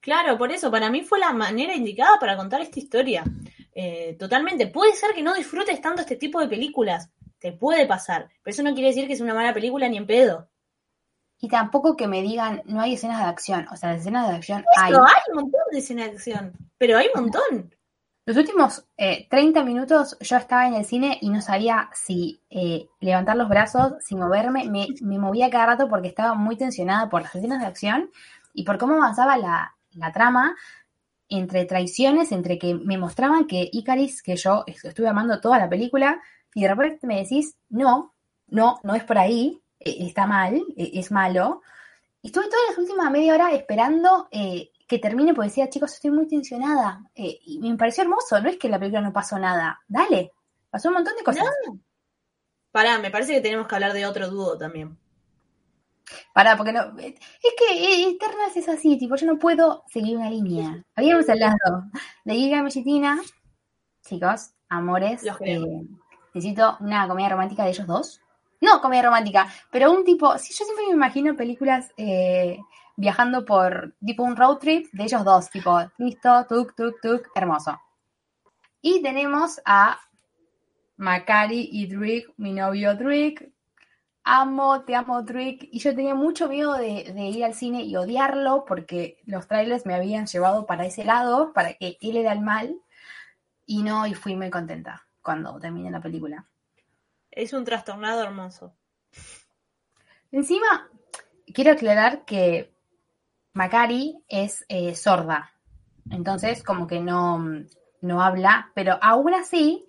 [0.00, 3.24] Claro, por eso, para mí fue la manera indicada para contar esta historia.
[3.74, 4.66] Eh, totalmente.
[4.68, 7.10] Puede ser que no disfrutes tanto este tipo de películas.
[7.38, 8.28] Te puede pasar.
[8.42, 10.48] Pero eso no quiere decir que es una mala película ni en pedo.
[11.40, 13.68] Y tampoco que me digan, no hay escenas de acción.
[13.70, 14.92] O sea, las escenas de acción hay.
[14.92, 16.52] Pero hay un montón de escenas de acción.
[16.76, 17.74] Pero hay un montón.
[18.24, 22.88] Los últimos eh, 30 minutos yo estaba en el cine y no sabía si eh,
[23.00, 24.68] levantar los brazos, si moverme.
[24.68, 28.10] Me, me movía cada rato porque estaba muy tensionada por las escenas de acción
[28.52, 30.56] y por cómo avanzaba la, la trama
[31.28, 36.22] entre traiciones, entre que me mostraban que Icaris, que yo estuve amando toda la película,
[36.54, 38.14] y de repente me decís, no,
[38.46, 41.62] no, no es por ahí, eh, está mal, eh, es malo.
[42.22, 46.10] Y estuve toda la última media hora esperando eh, que termine porque decía, chicos, estoy
[46.10, 47.04] muy tensionada.
[47.14, 49.80] Eh, y me pareció hermoso, no es que la película no pasó nada.
[49.86, 50.32] Dale,
[50.70, 51.44] pasó un montón de cosas.
[52.72, 54.98] Pará, me parece que tenemos que hablar de otro dúo también.
[56.32, 56.96] Pará, porque no.
[56.98, 57.14] Es
[57.58, 60.82] que eh, Eternals es así, tipo, yo no puedo seguir una línea.
[60.94, 61.84] Habíamos hablado
[62.24, 63.20] de Giga Mellitina,
[64.04, 65.22] chicos, amores.
[65.22, 65.60] Los eh,
[66.34, 68.20] necesito una comedia romántica de ellos dos.
[68.60, 70.36] No comedia romántica, pero un tipo.
[70.38, 72.58] Sí, yo siempre me imagino películas eh,
[72.96, 77.80] viajando por tipo un road trip de ellos dos, tipo, listo, tuk, tuk, tuk, hermoso.
[78.80, 80.00] Y tenemos a
[80.96, 83.52] Macari y Drake, mi novio Drake,
[84.28, 85.68] amo, te amo Drake.
[85.72, 89.86] Y yo tenía mucho miedo de, de ir al cine y odiarlo porque los trailers
[89.86, 92.80] me habían llevado para ese lado, para que él era el mal.
[93.66, 96.46] Y no, y fui muy contenta cuando terminé la película.
[97.30, 98.74] Es un trastornado hermoso.
[100.30, 100.88] Encima,
[101.54, 102.74] quiero aclarar que
[103.54, 105.52] Macari es eh, sorda.
[106.10, 107.44] Entonces, como que no,
[108.00, 109.86] no habla, pero aún así,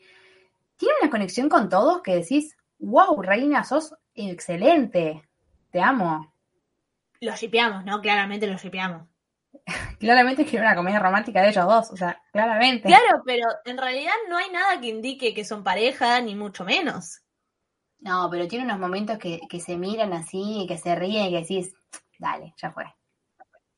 [0.78, 3.96] tiene una conexión con todos que decís, wow, Reina, sos
[4.28, 5.24] excelente.
[5.72, 6.34] Te amo.
[7.22, 8.02] Lo shipeamos, ¿no?
[8.02, 9.08] Claramente lo shipeamos.
[10.00, 12.88] Claramente quiero una comedia romántica de ellos dos, o sea, claramente.
[12.88, 17.22] Claro, pero en realidad no hay nada que indique que son pareja, ni mucho menos.
[18.00, 21.42] No, pero tiene unos momentos que, que se miran así, que se ríen y que
[21.42, 21.74] decís,
[22.18, 22.86] dale, ya fue.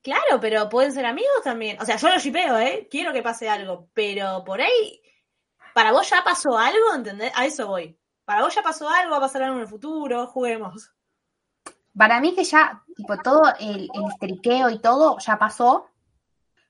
[0.04, 1.80] Claro, pero pueden ser amigos también.
[1.80, 2.88] O sea, yo lo shipeo, ¿eh?
[2.90, 3.90] Quiero que pase algo.
[3.94, 5.02] Pero por ahí,
[5.74, 7.32] para vos ya pasó algo, ¿entendés?
[7.36, 7.98] A eso voy.
[8.32, 10.89] Para vos ya pasó algo, va a pasar algo en el futuro, juguemos.
[11.94, 15.88] Para mí que ya, tipo, todo el, el histeriqueo y todo ya pasó.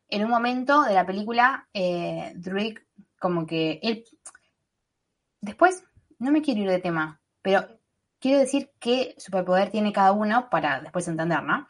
[0.07, 2.87] En un momento de la película, eh, Drake,
[3.19, 4.03] como que él...
[5.39, 5.83] Después,
[6.17, 7.67] no me quiero ir de tema, pero
[8.19, 11.67] quiero decir qué superpoder tiene cada uno para después entender, ¿no?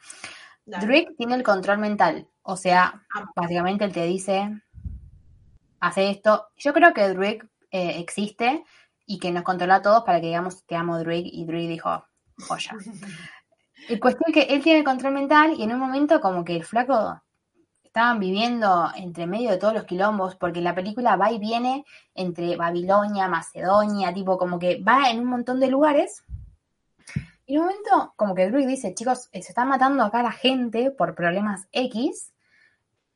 [0.65, 0.85] Dale.
[0.85, 4.57] Drake tiene el control mental, o sea, básicamente él te dice,
[5.81, 6.47] hace esto.
[6.55, 8.63] Yo creo que Drake eh, existe
[9.05, 12.05] y que nos controla a todos para que digamos que amo Drake y Drake dijo,
[12.47, 12.75] joya.
[13.89, 16.55] El cuestión es que él tiene el control mental y en un momento como que
[16.55, 17.19] el flaco
[17.83, 21.83] estaban viviendo entre medio de todos los quilombos, porque la película va y viene
[22.13, 26.23] entre Babilonia, Macedonia, tipo como que va en un montón de lugares.
[27.45, 30.31] Y en un momento, como que Druid dice, chicos, eh, se están matando acá la
[30.31, 32.31] gente por problemas X,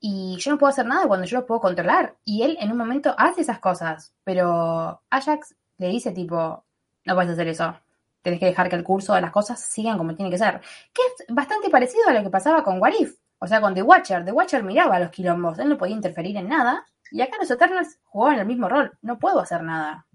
[0.08, 2.18] y yo no puedo hacer nada cuando yo lo puedo controlar.
[2.26, 6.66] Y él en un momento hace esas cosas, pero Ajax le dice tipo,
[7.06, 7.78] no puedes hacer eso.
[8.22, 10.60] Tenés que dejar que el curso de las cosas sigan como tiene que ser.
[10.92, 13.16] Que es bastante parecido a lo que pasaba con Warif.
[13.38, 14.26] O sea, con The Watcher.
[14.26, 15.60] The Watcher miraba los quilombos.
[15.60, 16.86] Él no podía interferir en nada.
[17.12, 18.98] Y acá los Eternals jugaban el mismo rol.
[19.02, 20.08] No puedo hacer nada.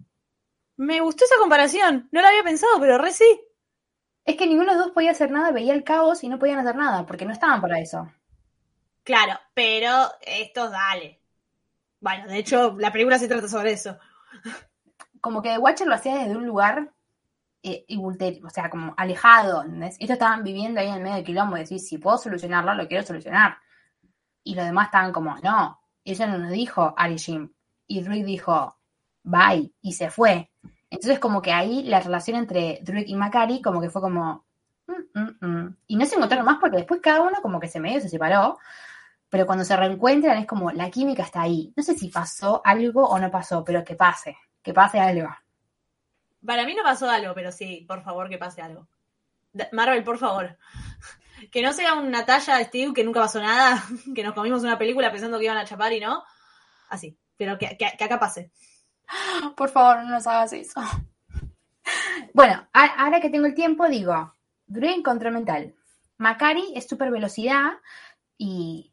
[0.76, 2.08] Me gustó esa comparación.
[2.10, 3.40] No la había pensado, pero re sí.
[4.24, 5.52] Es que ninguno de los dos podía hacer nada.
[5.52, 7.06] Veía el caos y no podían hacer nada.
[7.06, 8.10] Porque no estaban para eso.
[9.04, 11.22] Claro, pero estos dale.
[12.00, 13.98] Bueno, de hecho, la película se trata sobre eso.
[15.20, 16.92] Como que The Watcher lo hacía desde un lugar
[17.62, 19.64] eh, ulterior, o sea, como alejado.
[19.82, 22.88] Estos estaban viviendo ahí en el medio del quilombo y decís, si puedo solucionarlo, lo
[22.88, 23.58] quiero solucionar.
[24.42, 27.52] Y los demás estaban como, no, ella no nos dijo Ari Jim.
[27.86, 28.76] Y Druid dijo,
[29.22, 30.50] bye, y se fue.
[30.88, 34.44] Entonces como que ahí la relación entre Druid y Macari como que fue como...
[34.86, 35.76] mm, mm, mm.
[35.88, 38.58] Y no se encontraron más porque después cada uno como que se medio se separó.
[39.28, 41.72] Pero cuando se reencuentran es como la química está ahí.
[41.76, 45.28] No sé si pasó algo o no pasó, pero que pase, que pase algo.
[46.44, 48.86] Para mí no pasó algo, pero sí, por favor, que pase algo.
[49.72, 50.56] Marvel, por favor.
[51.50, 53.82] Que no sea una talla de Steve que nunca pasó nada,
[54.14, 56.22] que nos comimos una película pensando que iban a chapar y no.
[56.90, 58.50] Así, pero que, que- que acá pase.
[59.56, 60.80] Por favor, no nos hagas eso.
[62.34, 64.34] Bueno, a- ahora que tengo el tiempo, digo,
[64.66, 65.74] Druid control mental.
[66.18, 67.72] Macari es super velocidad
[68.36, 68.92] y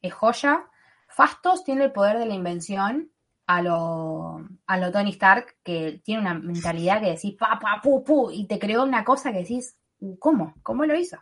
[0.00, 0.66] es joya.
[1.08, 3.10] Fastos tiene el poder de la invención
[3.46, 8.02] a lo, a lo Tony Stark, que tiene una mentalidad que decís, pa, pa, pu,
[8.02, 9.76] pu, y te creó una cosa que decís,
[10.18, 10.54] ¿cómo?
[10.62, 11.18] ¿Cómo lo hizo?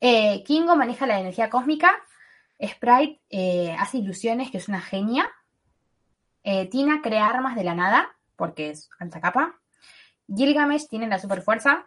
[0.00, 1.92] Eh, Kingo maneja la energía cósmica.
[2.62, 5.30] Sprite eh, hace ilusiones, que es una genia.
[6.42, 9.60] Eh, Tina crea armas de la nada, porque es alta capa.
[10.34, 11.86] Gilgamesh tiene la super fuerza.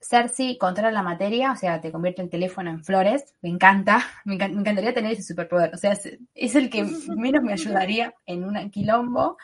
[0.00, 3.34] Cersei controla la materia, o sea, te convierte el teléfono en flores.
[3.42, 5.74] Me encanta, me, encan- me encantaría tener ese superpoder.
[5.74, 6.84] O sea, es, es el que
[7.16, 9.36] menos me ayudaría en un quilombo.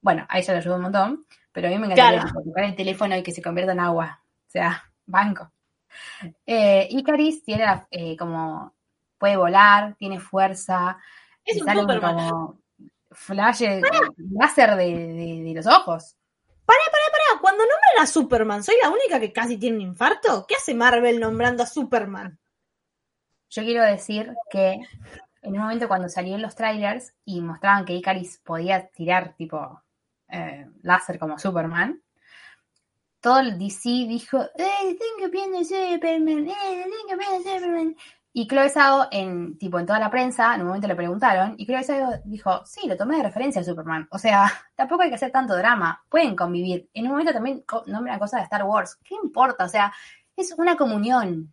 [0.00, 3.16] Bueno, a ella le ayuda un montón, pero a mí me encantaría tocar el teléfono
[3.16, 4.20] y que se convierta en agua.
[4.48, 5.52] O sea, banco.
[6.46, 8.74] Eh, Icaris tiene la- eh, como
[9.18, 10.98] puede volar, tiene fuerza,
[11.44, 12.58] Es un salen como
[13.12, 13.82] flashes,
[14.32, 16.16] láser de, de- de los ojos.
[16.64, 16.78] Pará,
[17.40, 20.46] cuando nombran Superman, ¿soy la única que casi tiene un infarto?
[20.46, 22.38] ¿Qué hace Marvel nombrando a Superman?
[23.50, 24.80] Yo quiero decir que
[25.42, 29.82] en un momento cuando salieron los trailers y mostraban que Icaris podía tirar tipo
[30.28, 32.02] eh, láser como Superman,
[33.20, 35.30] todo el DC dijo, ¡Eh, tengo
[35.64, 36.48] Superman!
[36.48, 37.96] ¡Eh!
[38.34, 41.66] Y Chloe Zhao, en, tipo, en toda la prensa, en un momento le preguntaron, y
[41.66, 44.08] Chloe Zhao dijo, sí, lo tomé de referencia a Superman.
[44.10, 46.88] O sea, tampoco hay que hacer tanto drama, pueden convivir.
[46.94, 49.64] En un momento también nombran cosas de Star Wars, ¿qué importa?
[49.64, 49.92] O sea,
[50.36, 51.52] es una comunión.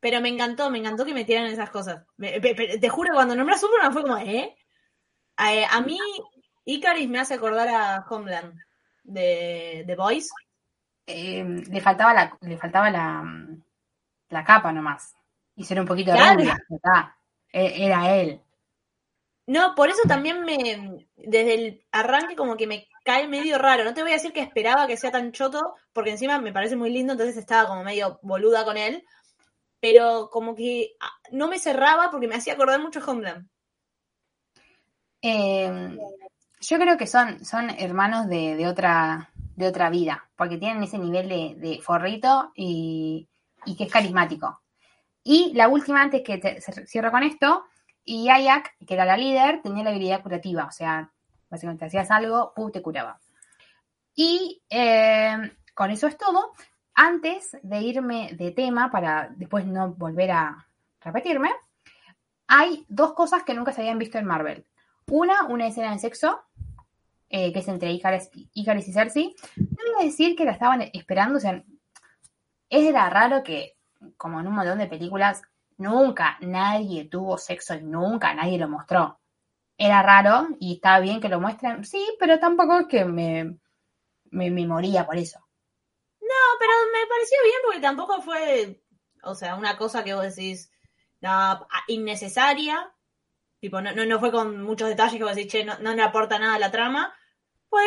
[0.00, 2.04] Pero me encantó, me encantó que metieran esas cosas.
[2.16, 4.56] Me- te juro, cuando nombré a Superman fue como, ¿eh?
[5.36, 5.98] A, eh, a mí,
[6.64, 8.54] Icaris me hace acordar a Homeland
[9.04, 10.30] de The Boys.
[11.06, 13.24] eh, le faltaba la, le faltaba la,
[14.30, 15.14] la capa nomás.
[15.62, 16.42] Hicieron un poquito Claro.
[17.52, 18.40] E- Era él.
[19.46, 23.84] No, por eso también me, desde el arranque como que me cae medio raro.
[23.84, 26.76] No te voy a decir que esperaba que sea tan choto, porque encima me parece
[26.76, 29.04] muy lindo, entonces estaba como medio boluda con él.
[29.80, 33.48] Pero como que ah, no me cerraba porque me hacía acordar mucho Homeland.
[35.20, 35.96] Eh,
[36.60, 40.98] yo creo que son, son hermanos de, de otra, de otra vida, porque tienen ese
[40.98, 43.28] nivel de, de forrito y,
[43.66, 44.61] y que es carismático.
[45.24, 47.64] Y la última, antes que se- cierro con esto,
[48.04, 51.10] y Ayak, que era la líder, tenía la habilidad curativa, o sea,
[51.48, 52.72] básicamente hacías algo, ¡pum!
[52.72, 53.20] te curaba.
[54.14, 55.36] Y eh,
[55.74, 56.52] con eso es todo.
[56.94, 60.66] Antes de irme de tema, para después no volver a
[61.00, 61.50] repetirme,
[62.46, 64.66] hay dos cosas que nunca se habían visto en Marvel.
[65.08, 66.42] Una, una escena de sexo,
[67.30, 69.34] eh, que es entre Icaris y Cersei.
[69.56, 71.62] No voy a decir que la estaban esperando, o sea,
[72.68, 73.76] era raro que,
[74.16, 75.42] como en un montón de películas,
[75.78, 79.20] nunca nadie tuvo sexo y nunca nadie lo mostró.
[79.76, 83.58] Era raro y estaba bien que lo muestren, sí, pero tampoco es que me,
[84.30, 85.38] me, moría por eso.
[86.20, 88.82] No, pero me pareció bien porque tampoco fue,
[89.24, 90.70] o sea, una cosa que vos decís,
[91.20, 92.92] no, ah, innecesaria.
[93.60, 96.02] Tipo, no, no, no fue con muchos detalles que vos decís, che, no, no le
[96.02, 97.14] aporta nada a la trama.
[97.68, 97.82] Fue,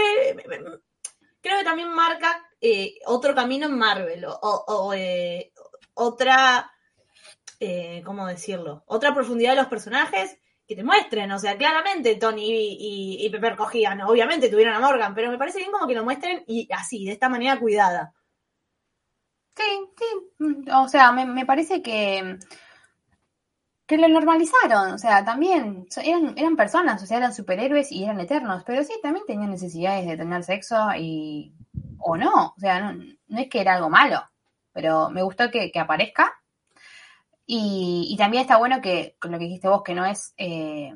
[1.42, 5.52] creo que también marca eh, otro camino en Marvel, o, eh,
[5.96, 6.72] otra,
[7.60, 8.84] eh, ¿cómo decirlo?
[8.86, 13.30] Otra profundidad de los personajes que te muestren, o sea, claramente Tony y, y, y
[13.30, 16.68] Pepper cogían, obviamente tuvieron a Morgan, pero me parece bien como que lo muestren y
[16.72, 18.14] así, de esta manera cuidada.
[19.56, 19.64] Sí,
[19.98, 20.66] sí.
[20.74, 22.38] O sea, me, me parece que,
[23.86, 24.94] que lo normalizaron.
[24.94, 28.64] O sea, también eran, eran personas, o sea, eran superhéroes y eran eternos.
[28.66, 31.54] Pero sí, también tenían necesidades de tener sexo y.
[32.00, 32.54] o no.
[32.58, 34.22] O sea, no, no es que era algo malo.
[34.76, 36.32] Pero me gustó que, aparezca.
[37.48, 40.34] Y, y también está bueno que, con lo que dijiste vos, que no es.
[40.38, 40.94] eh,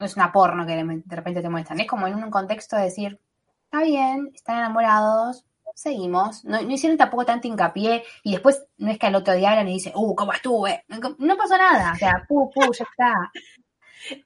[0.00, 1.78] no es una porno que de repente te muestran.
[1.80, 3.20] Es como en un contexto de decir,
[3.64, 5.44] está bien, están enamorados,
[5.74, 6.44] seguimos.
[6.44, 9.74] No, hicieron tampoco tanto hincapié y después no es que al otro día hablan y
[9.74, 10.84] dicen, uh, ¿cómo estuve?
[10.88, 13.30] No, pasó nada, o sea, pu, pu, ya está.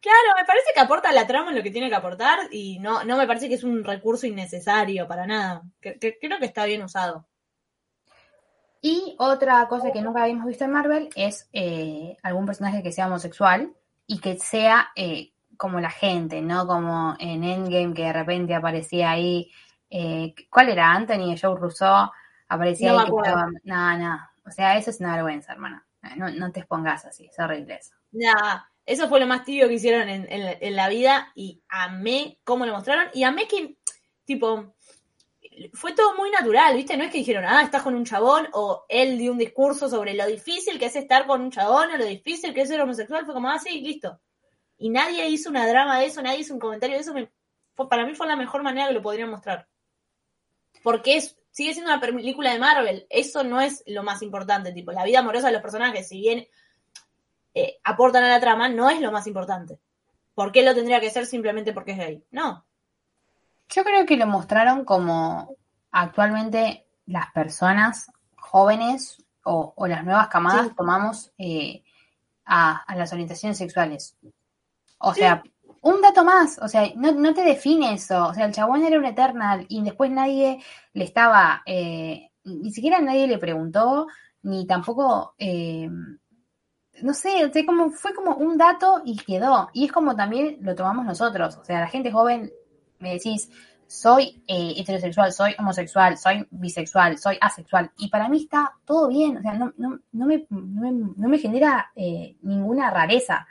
[0.00, 3.02] Claro, me parece que aporta la trama en lo que tiene que aportar y no,
[3.04, 5.62] no me parece que es un recurso innecesario para nada.
[5.80, 7.26] Creo que está bien usado.
[8.86, 13.06] Y otra cosa que nunca habíamos visto en Marvel es eh, algún personaje que sea
[13.06, 13.72] homosexual
[14.06, 16.66] y que sea eh, como la gente, ¿no?
[16.66, 19.50] Como en Endgame que de repente aparecía ahí,
[19.88, 20.92] eh, ¿cuál era?
[20.92, 22.10] Anthony Joe Rousseau
[22.46, 25.86] aparecía No ahí que estaba, no, no, o sea, eso es una vergüenza, hermana.
[26.18, 27.94] No, no te expongas así, es horrible eso.
[28.12, 31.62] Ya, eso fue lo más tibio que hicieron en, en la- en la vida y
[31.70, 33.78] amé cómo lo mostraron y amé que,
[34.26, 34.73] tipo,
[35.72, 36.96] fue todo muy natural, ¿viste?
[36.96, 40.14] No es que dijeron, ah, estás con un chabón o él dio un discurso sobre
[40.14, 43.24] lo difícil que es estar con un chabón o lo difícil que es ser homosexual,
[43.24, 44.20] fue como, ah, sí, listo.
[44.78, 48.04] Y nadie hizo una drama de eso, nadie hizo un comentario de eso, fue- para
[48.06, 49.68] mí fue la mejor manera que lo podrían mostrar.
[50.82, 54.92] Porque es, sigue siendo una película de Marvel, eso no es lo más importante, tipo,
[54.92, 56.46] la vida amorosa de los personajes, si bien
[57.54, 59.78] eh, aportan a la trama, no es lo más importante.
[60.34, 62.24] ¿Por qué lo tendría que ser simplemente porque es gay?
[62.30, 62.66] No.
[63.68, 65.56] Yo creo que lo mostraron como
[65.90, 70.74] actualmente las personas jóvenes o, o las nuevas camadas Sí.
[70.76, 71.82] tomamos eh,
[72.44, 74.16] a, a las orientaciones sexuales.
[74.98, 75.42] O sea,
[75.82, 78.28] un dato más, o sea, no, no te define eso.
[78.28, 80.62] O sea, el chabón era un Eternal y después nadie
[80.94, 84.06] le estaba, eh, ni siquiera nadie le preguntó,
[84.42, 85.90] ni tampoco, eh,
[87.02, 89.68] no sé, como, fue como un dato y quedó.
[89.72, 91.56] Y es como también lo tomamos nosotros.
[91.56, 92.50] O sea, la gente joven
[92.98, 93.50] me decís,
[93.86, 97.90] soy eh, heterosexual, soy homosexual, soy bisexual, soy asexual.
[97.98, 101.28] Y para mí está todo bien, o sea, no, no, no, me, no, me, no
[101.28, 103.46] me genera eh, ninguna rareza.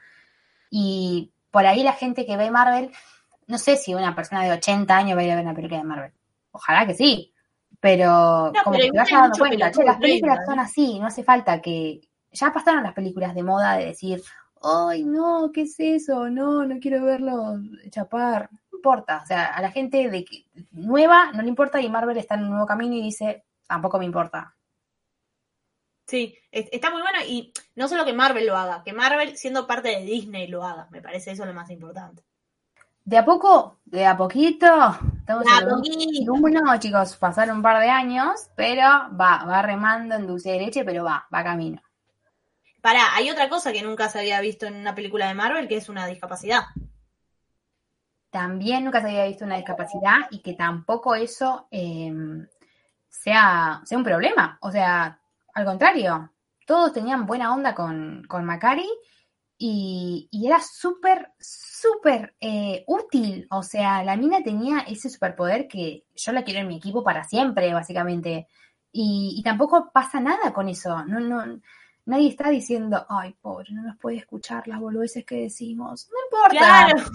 [0.70, 2.91] Y por ahí la gente que ve Marvel,
[3.48, 5.80] no sé si una persona de 80 años va a ir a ver una película
[5.80, 6.12] de Marvel.
[6.52, 7.34] Ojalá que sí.
[7.80, 11.00] Pero como pero que te igual vaya hay dando cuenta, che, las películas son así,
[11.00, 12.02] no hace falta que...
[12.32, 14.22] Ya pasaron las películas de moda de decir,
[14.64, 16.30] ay, no, ¿qué es eso?
[16.30, 17.60] No, no quiero verlo
[17.91, 18.50] chapar.
[18.84, 22.36] Importa, o sea, a la gente de que- nueva no le importa y Marvel está
[22.36, 24.57] en un nuevo camino y dice, tampoco me importa.
[26.05, 29.65] Sí, es- está muy bueno y no solo que Marvel lo haga, que Marvel siendo
[29.65, 32.23] parte de Disney lo haga, me parece eso lo más importante.
[33.05, 34.67] De a poco, de a poquito,
[35.17, 36.34] estamos De a en poquito.
[36.34, 38.81] uno, chicos, pasaron un par de años, pero
[39.17, 41.81] va, va remando en dulce de leche, pero va, va camino.
[42.81, 45.77] Pará, hay otra cosa que nunca se había visto en una película de Marvel, que
[45.77, 46.63] es una discapacidad.
[48.34, 52.11] También nunca se había visto una discapacidad y que tampoco eso eh,
[53.07, 54.57] sea, sea un problema.
[54.59, 55.19] O sea,
[55.53, 56.31] al contrario,
[56.65, 58.89] todos tenían buena onda con, con Macari
[59.55, 63.45] y, y era súper, súper eh, útil.
[63.51, 67.23] O sea, la mina tenía ese superpoder que yo la quiero en mi equipo para
[67.25, 68.47] siempre, básicamente.
[68.91, 71.05] Y, y tampoco pasa nada con eso.
[71.05, 71.61] No, no,
[72.05, 76.09] nadie está diciendo, ay, pobre, no nos puede escuchar las boludeces que decimos.
[76.09, 77.11] No importa.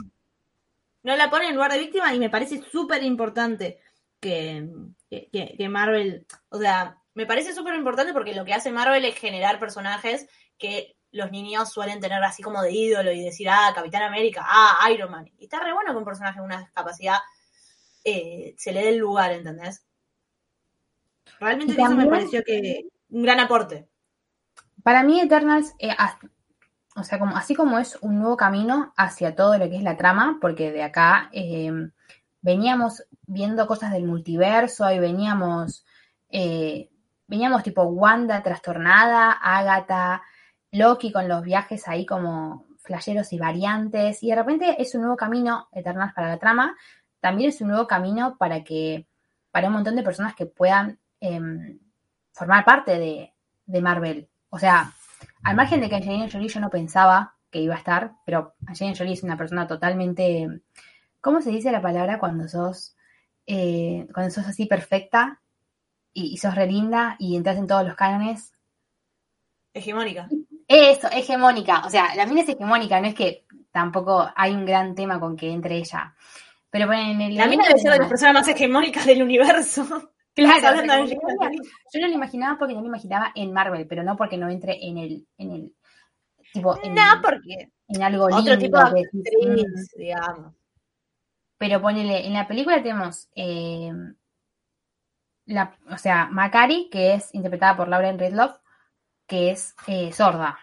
[1.08, 3.80] No la ponen en lugar de víctima y me parece súper importante
[4.20, 4.68] que,
[5.08, 9.58] que, Marvel, o sea, me parece súper importante porque lo que hace Marvel es generar
[9.58, 10.28] personajes
[10.58, 14.86] que los niños suelen tener así como de ídolo y decir, ah, Capitán América, ah,
[14.92, 15.32] Iron Man.
[15.38, 17.16] Y está re bueno que un personaje con una discapacidad
[18.04, 19.86] eh, se le dé el lugar, ¿entendés?
[21.40, 23.88] Realmente eso me pareció que un gran aporte.
[24.82, 26.18] Para mí, Eternals, eh, as-
[26.98, 29.96] o sea, como, así como es un nuevo camino hacia todo lo que es la
[29.96, 31.70] trama, porque de acá eh,
[32.40, 35.84] veníamos viendo cosas del multiverso y veníamos,
[36.30, 36.90] eh,
[37.26, 40.22] veníamos tipo Wanda trastornada, Agatha,
[40.72, 45.16] Loki con los viajes ahí como flasheros y variantes, y de repente es un nuevo
[45.16, 46.76] camino, Eternals, para la trama,
[47.20, 49.06] también es un nuevo camino para que,
[49.50, 51.78] para un montón de personas que puedan em,
[52.32, 53.34] formar parte de,
[53.66, 54.28] de Marvel.
[54.50, 54.92] O sea,
[55.42, 58.96] al margen de que Angelina Jolie yo no pensaba que iba a estar, pero Angelina
[58.96, 60.48] Jolie es una persona totalmente,
[61.20, 62.96] ¿cómo se dice la palabra cuando sos,
[63.46, 65.40] eh, cuando sos así perfecta
[66.12, 68.52] y, y sos re linda y entras en todos los cánones?
[69.72, 70.28] Hegemónica.
[70.66, 71.82] Eso, hegemónica.
[71.86, 75.36] O sea, la mina es hegemónica, no es que tampoco hay un gran tema con
[75.36, 76.14] que entre ella.
[76.70, 80.10] Pero bueno, en el La mina debe ser de las personas más hegemónicas del universo.
[80.44, 82.58] Claro, Estás hablando o sea, de como que Angelina no la- yo no lo imaginaba
[82.58, 85.74] porque no lo imaginaba en Marvel, pero no porque no entre en el, en el
[86.52, 88.42] tipo en, No, porque en algo lindo.
[88.42, 89.50] otro tipo de que decís, mm.
[89.50, 90.54] actriz, digamos.
[91.58, 93.92] Pero ponele, en la película tenemos eh,
[95.46, 98.58] la, o sea, Macari, que es interpretada por Lauren Redloff,
[99.26, 100.58] que es eh, sorda.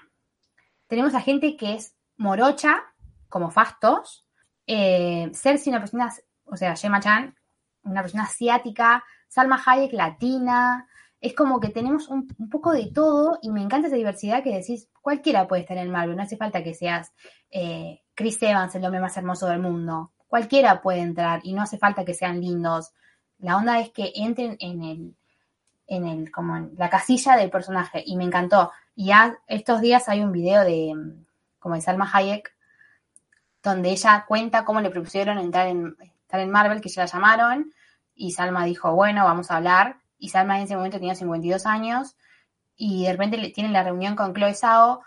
[0.88, 2.84] Tenemos a gente que es morocha,
[3.30, 4.26] como Fastos.
[4.68, 6.14] Eh, Cersei, una persona,
[6.46, 7.36] o sea, Gemma Chan,
[7.84, 9.04] una persona asiática.
[9.28, 10.88] Salma Hayek, latina.
[11.22, 14.56] Es como que tenemos un, un poco de todo y me encanta esa diversidad que
[14.56, 17.14] decís, cualquiera puede estar en Marvel, no hace falta que seas,
[17.52, 20.12] eh, Chris Evans, el hombre más hermoso del mundo.
[20.28, 22.94] Cualquiera puede entrar y no hace falta que sean lindos.
[23.40, 25.16] La onda es que entren en el,
[25.88, 28.72] en el, como en la casilla del personaje y me encantó.
[28.96, 30.94] Y ya estos días hay un video de,
[31.60, 32.56] como de Salma Hayek,
[33.62, 37.74] donde ella cuenta cómo le propusieron entrar en, estar en Marvel, que ya la llamaron,
[38.16, 39.98] y Salma dijo, bueno, vamos a hablar.
[40.18, 42.16] Y Salma en ese momento tenía 52 años,
[42.76, 45.02] y de repente le- tienen la reunión con Chloe Zhao,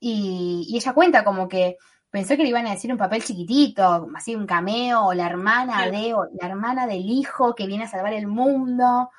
[0.00, 1.76] y, y ella cuenta como que
[2.10, 5.84] pensó que le iban a decir un papel chiquitito, así un cameo, o la hermana
[5.84, 5.90] Sí.
[5.90, 9.10] de, o la hermana del hijo que viene a salvar el mundo,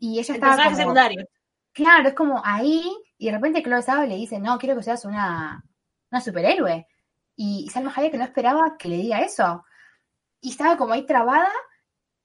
[0.00, 1.24] y ella El estaba personaje como, secundario.
[1.72, 2.82] Claro, es como ahí,
[3.18, 5.64] y de repente Chloe Zhao le dice, no, quiero que seas una,
[6.10, 6.86] una superhéroe.
[7.36, 9.64] Y Salma Hayek no esperaba que le diga eso.
[10.40, 11.48] Y estaba como ahí trabada,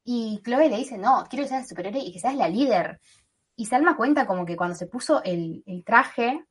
[0.08, 3.02] y Chloe le dice, no, quiero que seas superhéroe y que seas la líder.
[3.56, 6.46] Y Salma cuenta como que cuando se puso el, traje,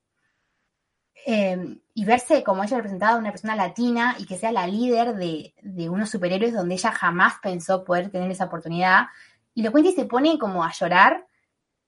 [1.24, 5.54] eh, y verse como ella representada una persona latina y que sea la líder de,
[5.62, 9.06] de unos superhéroes donde ella jamás pensó poder tener esa oportunidad.
[9.54, 11.26] Y lo cuenta y se pone como a llorar.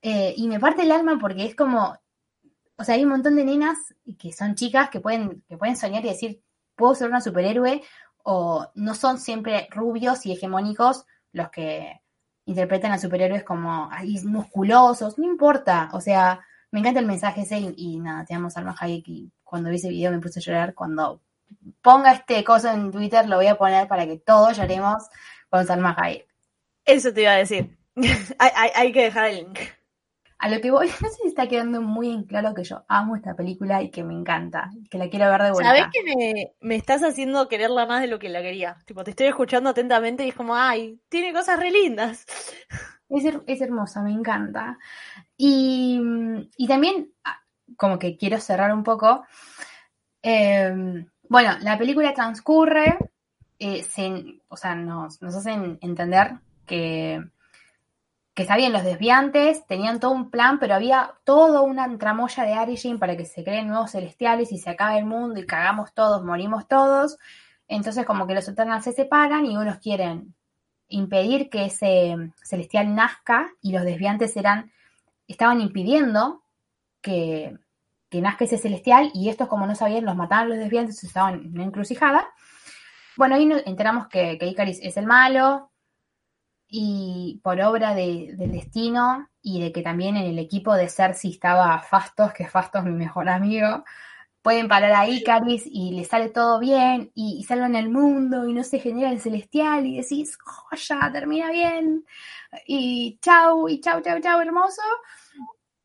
[0.02, 1.98] eh, y me parte el alma porque es como,
[2.76, 3.76] o sea, hay un montón de nenas
[4.18, 6.42] que son chicas que pueden, que pueden soñar y decir,
[6.76, 7.82] puedo ser una superhéroe,
[8.22, 11.06] o no son siempre rubios y hegemónicos
[11.37, 12.01] los que
[12.47, 13.91] interpretan a superhéroes como
[14.24, 18.51] musculosos, no importa, o sea, me encanta el mensaje ese y, y nada, te amo
[18.51, 21.20] Salma Hayek y cuando vi ese video me puse a llorar, cuando
[21.82, 25.05] ponga este coso en Twitter lo voy a poner para que todos lloremos
[25.51, 26.26] con Salma Hayek.
[26.84, 27.76] Eso te iba a decir.
[27.97, 29.59] hay, hay- hay que dejar el link.
[30.39, 33.16] A lo que voy, no sé si está quedando muy en claro que yo amo
[33.16, 35.68] esta película y que me encanta, que la quiero ver de vuelta.
[35.68, 38.76] ¿Sabés que me, me estás haciendo quererla más de lo que la quería?
[38.87, 42.26] Tipo, te estoy escuchando atentamente y es como, ay, tiene cosas re lindas.
[43.09, 44.78] Es, her- es hermosa, me encanta.
[45.37, 46.01] Y,
[46.57, 47.39] y también, ah,
[47.76, 49.24] como que quiero cerrar un poco.
[50.22, 52.99] eh, bueno, la película transcurre,
[53.59, 56.32] eh, se- o sea, nos, nos hacen entender
[56.66, 57.22] que,
[58.37, 62.99] que bien, los desviantes tenían todo un plan, pero había toda una tramoya de Origin
[62.99, 66.68] para que se creen nuevos celestiales y se acabe el mundo y cagamos todos, morimos
[66.68, 67.16] todos.
[67.66, 70.34] Entonces, como que los Eternals se separan y unos quieren
[70.89, 72.14] impedir que ese
[72.45, 74.70] celestial nazca y los desviantes eran,
[75.26, 76.43] estaban impidiendo
[77.01, 77.57] que,
[78.11, 81.53] que nazca ese celestial y estos como no sabían los mataban los desviantes estaban en
[81.55, 82.28] una encrucijada.
[83.16, 85.70] Bueno, ahí nos enteramos que, que Icaris es el malo
[86.68, 91.30] y por obra de- del destino y de que también en el equipo de Cersei
[91.32, 93.84] estaba Fastos, que Fastos es mi mejor amigo,
[94.42, 98.54] pueden parar a Icaris y le sale todo bien y, y salvan el mundo y
[98.54, 102.04] no se genera el celestial y decís, joya, termina bien
[102.66, 104.82] y chau, y chau, chau, chau, hermoso.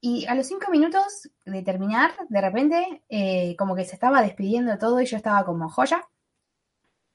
[0.02, 4.72] Y a los cinco minutos de terminar, de repente, eh, como que se estaba despidiendo
[4.72, 6.08] de todo y yo estaba como joya.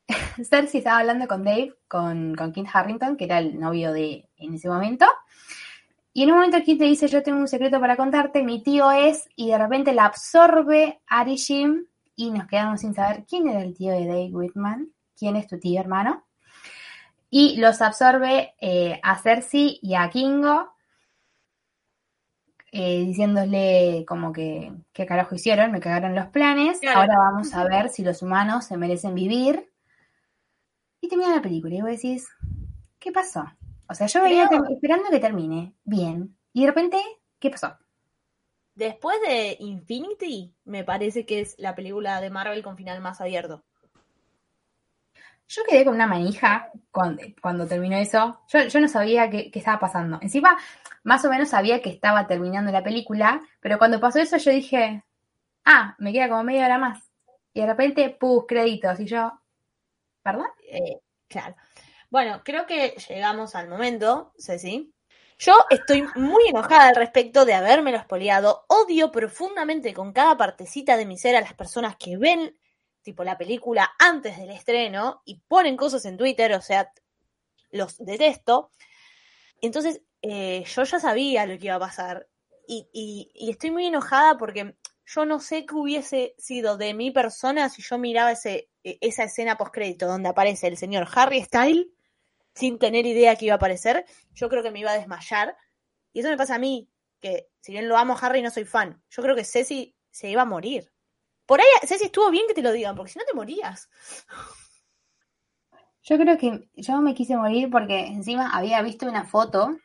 [0.48, 4.54] Cersei estaba hablando con Dave, con, con Kit Harrington, que era el novio de en
[4.54, 5.06] ese momento.
[6.12, 8.90] Y en un momento Kit le dice, yo tengo un secreto para contarte, mi tío
[8.90, 13.60] es, y de repente la absorbe Ari Jim y nos quedamos sin saber quién era
[13.60, 14.88] el tío de Dave Whitman,
[15.18, 16.24] quién es tu tío hermano.
[17.28, 20.70] Y los absorbe eh, a Cersei y a Kingo,
[22.72, 27.00] eh, diciéndole como que qué carajo hicieron, me cagaron los planes, Claro.
[27.00, 29.70] ahora vamos a ver si los humanos se merecen vivir.
[31.06, 32.28] Y termina la película y vos decís,
[32.98, 33.44] ¿qué pasó?
[33.88, 36.36] O sea, yo venía Creo- esperando que termine bien.
[36.52, 36.98] Y de repente,
[37.38, 37.78] ¿qué pasó?
[38.74, 43.62] Después de Infinity, me parece que es la película de Marvel con final más abierto.
[45.46, 48.40] Yo quedé con una manija cuando, cuando terminó eso.
[48.48, 50.18] Yo, yo no sabía qué, qué estaba pasando.
[50.20, 50.58] Encima,
[51.04, 55.04] más o menos sabía que estaba terminando la película, pero cuando pasó eso yo dije,
[55.64, 56.98] ah, me queda como media hora más.
[57.54, 58.98] Y de repente, pus, créditos.
[58.98, 59.30] Y yo,
[60.26, 60.48] ¿perdón?
[60.70, 60.98] Eh,
[61.28, 61.56] claro.
[62.10, 64.92] Bueno, creo que llegamos al momento, Ceci.
[65.38, 68.64] Yo estoy muy enojada al respecto de habérmelo espoleado.
[68.68, 72.58] Odio profundamente con cada partecita de mi ser a las personas que ven
[73.02, 76.90] tipo la película antes del estreno y ponen cosas en Twitter, o sea,
[77.70, 78.70] los detesto.
[79.60, 82.28] Entonces, eh, yo ya sabía lo que iba a pasar
[82.68, 87.10] y, y- y estoy muy enojada porque yo no sé qué hubiese sido de mi
[87.12, 88.68] persona si yo miraba ese,
[89.00, 91.90] esa escena postcrédito donde aparece el señor Harry Style
[92.54, 94.06] sin tener idea que iba a aparecer.
[94.32, 95.56] Yo creo que me iba a desmayar.
[96.12, 96.88] Y eso me pasa a mí,
[97.20, 99.02] que si bien lo amo Harry, no soy fan.
[99.10, 100.90] Yo creo que Ceci se iba a morir.
[101.44, 103.90] Por ahí, Ceci, estuvo bien que te lo digan, porque si no te morías.
[106.02, 109.76] Yo creo que yo me quise morir porque encima había visto una foto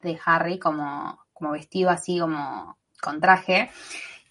[0.00, 3.70] de Harry como, como vestido así, como con traje.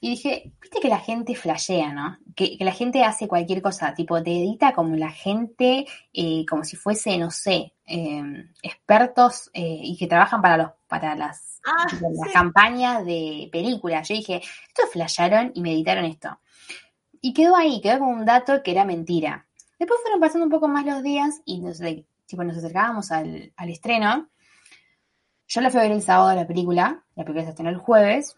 [0.06, 2.20] Y dije, viste que la gente flashea, ¿no?
[2.36, 6.64] Que, que la gente hace cualquier cosa, tipo, te edita como la gente, eh, como
[6.64, 8.22] si fuese, no sé, eh,
[8.62, 14.08] expertos eh, y que trabajan para los, para las, Ah, tipo, las campañas de películas.
[14.08, 16.40] Yo dije, estos flasharon y me editaron esto.
[17.20, 19.48] Y quedó ahí, quedó como un dato que era mentira.
[19.80, 21.82] Después fueron pasando un poco más los días y nos,
[22.28, 24.30] tipo, nos acercábamos al, al estreno.
[25.48, 28.36] Yo la fui a ver el sábado la película, la película se estrenó el jueves.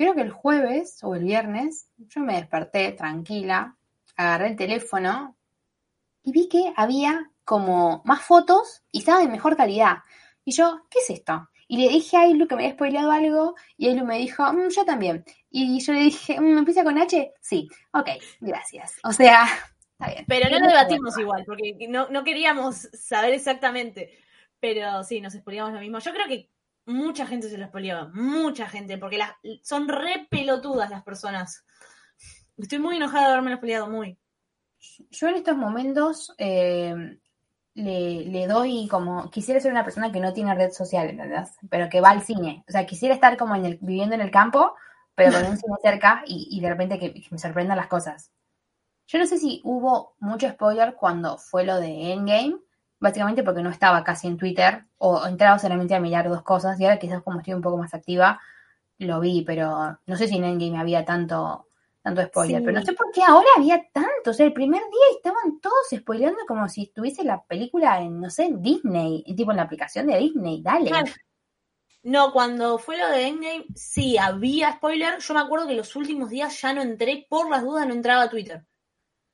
[0.00, 3.76] Creo que el jueves o el viernes yo me desperté tranquila,
[4.16, 5.36] agarré el teléfono
[6.22, 9.98] y vi que había como más fotos y estaba de mejor calidad.
[10.42, 11.50] Y yo, ¿qué es esto?
[11.68, 14.70] Y le dije a Ailu que me había spoileado algo y Ailu me dijo, "Mm,
[14.70, 15.22] yo también.
[15.50, 17.34] Y yo le dije, "Mm, ¿empieza con H?
[17.42, 18.08] Sí, ok,
[18.40, 19.00] gracias.
[19.04, 19.42] O sea,
[19.98, 20.24] está bien.
[20.26, 21.20] Pero no lo debatimos bueno.
[21.20, 24.18] igual, porque no, no queríamos saber exactamente.
[24.60, 25.98] Pero sí, nos spoileamos lo mismo.
[25.98, 26.48] Yo creo que
[26.86, 28.10] mucha gente se lo spoileaba.
[28.12, 31.64] Mucha gente, porque las, son re pelotudas las personas.
[32.56, 34.18] Estoy muy enojada de haberme lo spoileado, muy.
[35.10, 37.18] Yo en estos momentos eh,
[37.74, 41.50] le, le doy como, quisiera ser una persona que no tiene red social, ¿entendés?
[41.68, 42.64] Pero que va al cine.
[42.68, 44.74] O sea, quisiera estar como viviendo en el campo,
[45.14, 48.30] pero con un cine cerca y, de repente que me sorprendan las cosas.
[49.06, 52.56] Yo no sé si hubo mucho spoiler cuando fue lo de Endgame,
[53.00, 56.84] básicamente porque no estaba casi en Twitter, o entraba solamente a mirar dos cosas, y
[56.84, 58.40] ahora quizás como estoy un poco más activa,
[58.98, 61.68] lo vi, pero no sé si en Endgame había tanto,
[62.02, 62.64] tanto spoiler, Sí.
[62.66, 65.86] pero no sé por qué ahora había tanto, o sea, el primer día estaban todos
[65.94, 70.06] spoileando como si estuviese la película en, no sé, en Disney, tipo en la aplicación
[70.06, 70.90] de Disney, dale.
[70.90, 71.12] Claro.
[72.02, 75.18] No, cuando fue lo de Endgame, sí, había spoiler.
[75.18, 78.22] Yo me acuerdo que los últimos días ya no entré, por las dudas no entraba
[78.22, 78.64] a Twitter.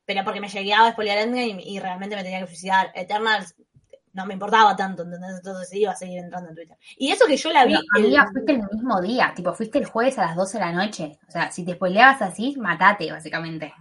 [0.07, 2.93] Pero porque me llegaba a spoilear Endgame y realmente me tenía que suicidar.
[2.95, 3.55] Eternals
[4.13, 5.35] no me importaba tanto, ¿entendés?
[5.37, 6.79] Entonces iba a seguir entrando en Twitter.
[6.97, 7.75] Y eso que yo la vi.
[7.95, 10.73] Pero, el- fuiste el mismo día, tipo, fuiste el jueves a las 12 de la
[10.73, 11.19] noche.
[11.29, 13.75] O sea, si te spoileabas así, matate, básicamente.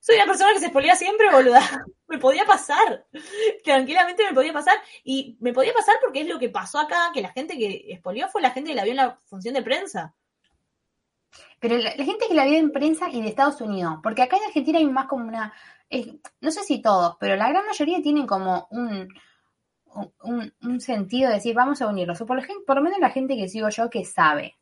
[0.00, 1.60] Soy una persona que se spoilea siempre, boluda.
[2.08, 3.04] Me podía pasar.
[3.64, 4.76] Tranquilamente me podía pasar.
[5.02, 8.28] Y me podía pasar porque es lo que pasó acá, que la gente que spoileó
[8.28, 10.14] fue la gente que la vio en la función de prensa.
[11.60, 14.36] Pero la, la gente que la ve en prensa y de Estados Unidos, porque acá
[14.36, 15.52] en Argentina hay más como una,
[16.40, 19.08] no sé si todos, pero la gran mayoría tienen como un,
[20.22, 22.20] un, un sentido de decir, vamos a unirlos.
[22.20, 24.56] O por, la por lo menos la gente que sigo yo que sabe.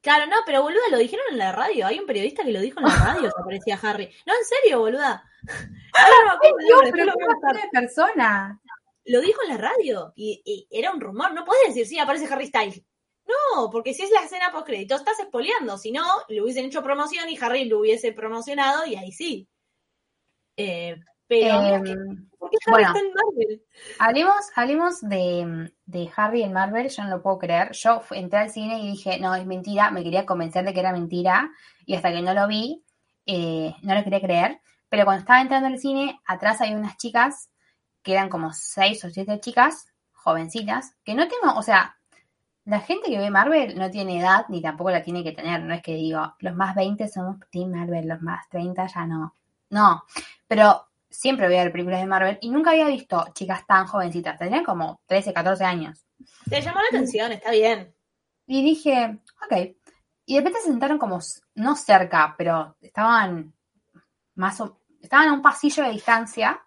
[0.00, 1.86] Claro, no, pero boluda, lo dijeron en la radio.
[1.86, 4.08] Hay un periodista que lo dijo en la radio, que aparecía Harry.
[4.26, 5.24] No, en serio, boluda.
[5.44, 8.60] No nombre, después lo persona.
[9.04, 11.32] Lo dijo en la radio y, y era un rumor.
[11.34, 12.82] No puedes decir, sí, aparece Harry Styles.
[13.28, 15.76] No, porque si es la escena post crédito, estás espoleando.
[15.76, 19.46] Si no, le hubiesen hecho promoción y Harry lo hubiese promocionado y ahí sí.
[20.56, 21.94] Eh, pero, Eh,
[22.38, 22.88] ¿por qué Harry bueno.
[22.88, 23.62] está en Marvel?
[23.98, 27.72] Hablemos, hablemos de, de Harry en Marvel, yo no lo puedo creer.
[27.72, 30.92] Yo entré al cine y dije, no, es mentira, me quería convencer de que era
[30.92, 31.50] mentira,
[31.84, 32.82] y hasta que no lo vi,
[33.26, 34.60] eh, no lo quería creer.
[34.88, 37.50] Pero cuando estaba entrando al cine, atrás hay unas chicas,
[38.02, 41.97] que eran como seis o siete chicas, jovencitas, que no tengo, o sea,
[42.68, 45.72] la gente que ve Marvel no tiene edad, ni tampoco la tiene que tener, no
[45.72, 49.34] es que digo, los más 20 somos Team Marvel, los más 30 ya no.
[49.70, 50.04] No,
[50.46, 54.38] pero siempre voy a ver películas de Marvel y nunca había visto chicas tan jovencitas.
[54.38, 56.04] Tenían como 13, 14 años.
[56.48, 57.94] Te llamó la atención, está bien.
[58.46, 59.74] Y dije, ok.
[60.26, 61.20] Y de repente se sentaron como,
[61.54, 63.54] no cerca, pero estaban
[64.34, 66.60] más o, estaban a un pasillo de distancia.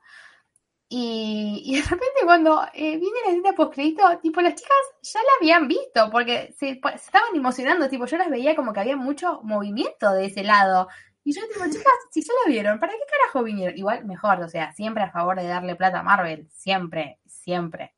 [0.93, 5.29] Y, y de repente cuando eh, viene la escena postcrédito, tipo las chicas ya la
[5.39, 10.11] habían visto porque se, estaban emocionando, tipo yo las veía como que había mucho movimiento
[10.11, 10.89] de ese lado.
[11.23, 13.77] Y yo tipo, chicas, si ya la vieron, ¿para qué carajo vinieron?
[13.77, 17.95] Igual mejor, o sea, siempre a favor de darle plata a Marvel, siempre, siempre.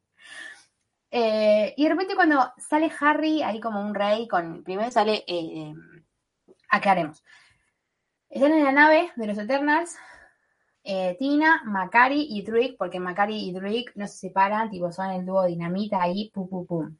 [1.09, 5.73] Eh, y de repente cuando sale Harry ahí como un rey, con primero sale, eh,
[6.69, 7.23] aclaremos,
[8.29, 9.97] están en la nave de los Eternals,
[10.83, 15.25] eh, Tina, Macari y Drake, porque Macari y Drake no se separan, tipo son el
[15.25, 16.97] dúo dinamita ahí, pum, pum, pum.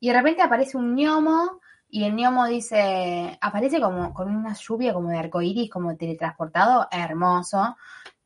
[0.00, 4.92] Y de repente aparece un gnomo y el gnomo dice, aparece como con una lluvia
[4.92, 7.76] como de arcoíris, como teletransportado, hermoso.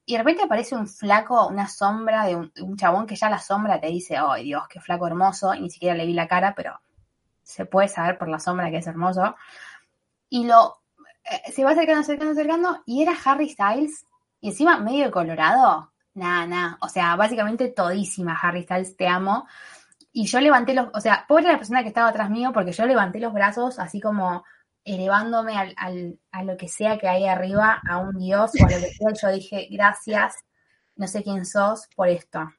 [0.06, 3.80] Y de repente aparece un flaco, una sombra de un, chabón que ya la sombra
[3.80, 6.78] te dice, oh Dios, qué flaco hermoso, y ni siquiera le vi la cara, pero
[7.42, 9.34] se puede saber por la sombra que es hermoso.
[10.28, 10.78] Y lo
[11.24, 14.06] eh, se va acercando, acercando, acercando, y era Harry Styles,
[14.44, 19.48] y encima medio colorado, nada, nada, o sea, básicamente todísima Harry Styles, te amo.
[20.12, 22.84] Y yo levanté los, o sea, pobre la persona que estaba atrás mío, porque yo
[22.84, 24.44] levanté los brazos así como
[24.84, 28.70] elevándome al, al- a lo que sea que hay arriba, a un dios o a
[28.70, 30.36] lo que sea, yo dije, gracias,
[30.96, 32.52] no sé quién sos, por esto.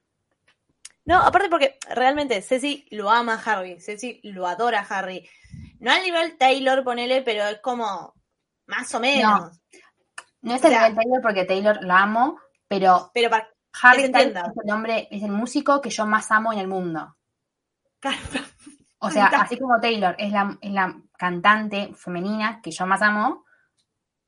[1.06, 5.30] No, aparte porque realmente Ceci lo ama a Harry, Ceci lo adora a Harry.
[5.80, 8.16] No al nivel Taylor, ponele, pero es como
[8.66, 9.40] más o menos.
[9.42, 9.52] No
[10.54, 13.48] es O el sea- nivel Taylor porque Taylor lo amo, pero Pero para
[13.82, 17.16] Harry Styles es el hombre, es el músico que yo más amo en el mundo.
[19.00, 23.46] O sea, así como Taylor es la, es la cantante femenina que yo más amo,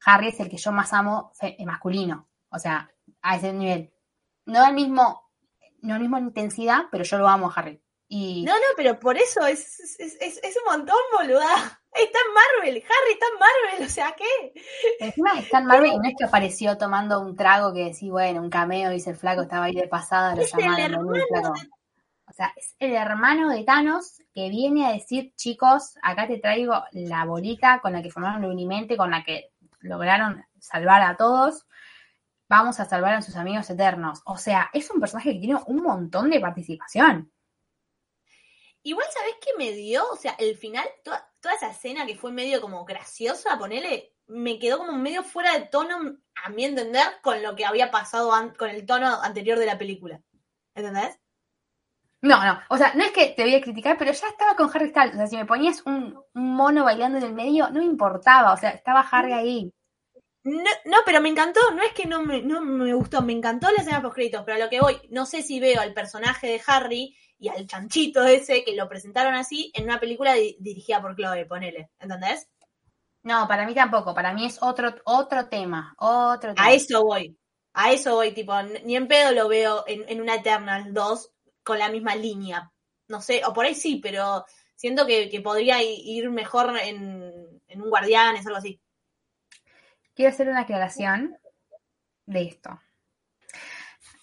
[0.06, 2.30] Harry es el que yo más amo eh, masculino.
[2.50, 2.88] O sea,
[3.24, 3.92] a ese nivel.
[4.46, 5.32] No al mismo,
[5.82, 7.82] no al mismo intensidad, pero yo lo amo a Harry.
[8.10, 11.46] Y No, no, pero por eso es, es, es- es un montón, boluda.
[11.94, 14.54] Está en Marvel, Harry está en Marvel, o sea, ¿qué?
[15.00, 18.40] encima está en Marvel y no es que apareció tomando un trago que decís, bueno,
[18.44, 20.44] un cameo, dice el flaco, estaba ahí de pasada, lo
[20.94, 21.08] llamaron.
[22.30, 26.84] O sea, es el hermano de Thanos que viene a decir, chicos, acá te traigo
[26.92, 29.50] la bolita con la que formaron la Unimente, con la que
[29.80, 31.66] lograron salvar a todos.
[32.48, 34.22] Vamos a salvar a sus amigos eternos.
[34.26, 37.32] O sea, es un personaje que tiene un montón de participación.
[38.88, 40.10] Igual, ¿sabés qué me dio?
[40.10, 44.60] O sea, el final, toda, toda esa escena que fue medio como graciosa, ponele, me
[44.60, 45.98] quedó como medio fuera de tono,
[46.42, 50.22] a mi entender, con lo que había pasado con el tono anterior de la película.
[50.74, 51.20] ¿Entendés?
[52.22, 54.72] No, no, o sea, no es que te voy a criticar, pero ya estaba con
[54.74, 55.16] Harry Styles.
[55.16, 58.54] O sea, si me ponías un, un mono bailando en el medio, no me importaba.
[58.54, 59.74] O sea, estaba Harry ahí.
[60.46, 63.70] No, no, pero me encantó, no es que no me, no me gustó, me encantó
[63.70, 66.48] la escena post créditos, pero a lo que voy, no sé si veo al personaje
[66.48, 71.02] de Harry y al chanchito ese que lo presentaron así en una película di- dirigida
[71.02, 72.48] por Chloe, ponele, ¿entendés?
[73.24, 74.14] No, para mí tampoco.
[74.14, 75.94] Para mí es otro, otro tema.
[76.00, 76.68] Otro tema.
[76.68, 77.38] A eso voy,
[77.74, 78.54] a eso voy, tipo,
[78.86, 81.32] ni en pedo lo veo en, en una Eternal 2
[81.64, 82.72] con la misma línea,
[83.10, 87.82] no sé, o por ahí sí, pero siento que, que podría ir mejor en, en
[87.82, 88.80] un Guardianes, algo así.
[90.16, 91.38] Quiero hacer una aclaración
[92.26, 92.80] de esto.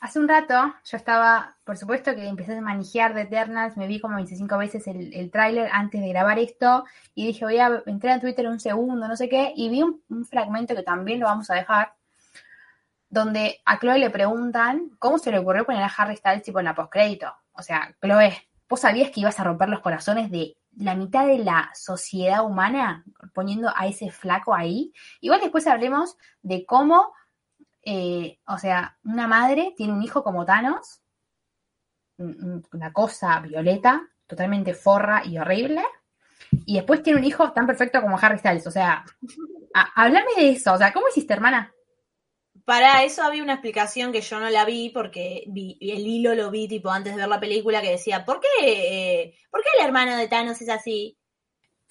[0.04, 4.00] Hace un rato yo estaba, por supuesto que empecé a manejar de Eternals, me vi
[4.00, 6.84] como 25 veces el, el tráiler antes de grabar esto
[7.14, 10.26] y dije voy a entrar en Twitter un segundo, no sé qué, y vi un,
[10.26, 11.94] fragmento que también lo vamos a dejar,
[13.08, 16.66] donde a Chloe le preguntan cómo se le ocurrió poner a Harry Styles tipo en
[16.66, 17.32] la postcrédito.
[17.54, 18.36] O sea, Chloe,
[18.68, 23.06] ¿vos sabías que ibas a romper los corazones de la mitad de la sociedad humana
[23.32, 24.92] poniendo a ese flaco ahí?
[25.22, 27.14] Igual después hablemos de cómo,
[27.86, 31.00] eh, o sea, una madre tiene un hijo como Thanos,
[32.18, 35.82] un- un- una cosa violeta, totalmente forra y horrible,
[36.66, 38.66] y después tiene un hijo tan perfecto como Harry Styles.
[38.66, 39.04] O sea,
[39.94, 40.72] háblame de eso.
[40.72, 41.72] O sea, ¿cómo hiciste, hermana?
[42.64, 46.50] Para eso había una explicación que yo no la vi porque vi- el hilo lo
[46.50, 49.84] vi tipo antes de ver la película que decía, ¿por qué, eh, ¿por qué el
[49.86, 51.18] hermano de Thanos es así?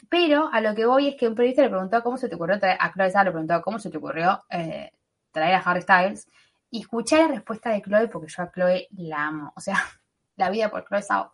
[0.09, 2.55] Pero a lo que voy es que un periodista le preguntó cómo se te ocurrió
[2.61, 4.91] a Zhao le preguntó cómo se te ocurrió eh,
[5.33, 6.27] traer a Harry Styles.
[6.69, 9.53] Y escuché la respuesta de Chloe porque yo a Chloe la amo.
[9.55, 9.75] O sea,
[10.37, 11.33] la vida por Chloe Zhao.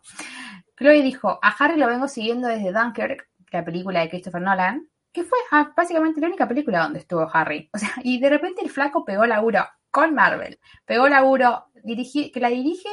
[0.76, 5.24] Chloe dijo, a Harry lo vengo siguiendo desde Dunkirk, la película de Christopher Nolan, que
[5.24, 7.68] fue ah, básicamente la única película donde estuvo Harry.
[7.72, 10.58] O sea, y de repente el flaco pegó laburo con Marvel.
[10.84, 12.88] Pegó laburo, dirigí, que la dirige,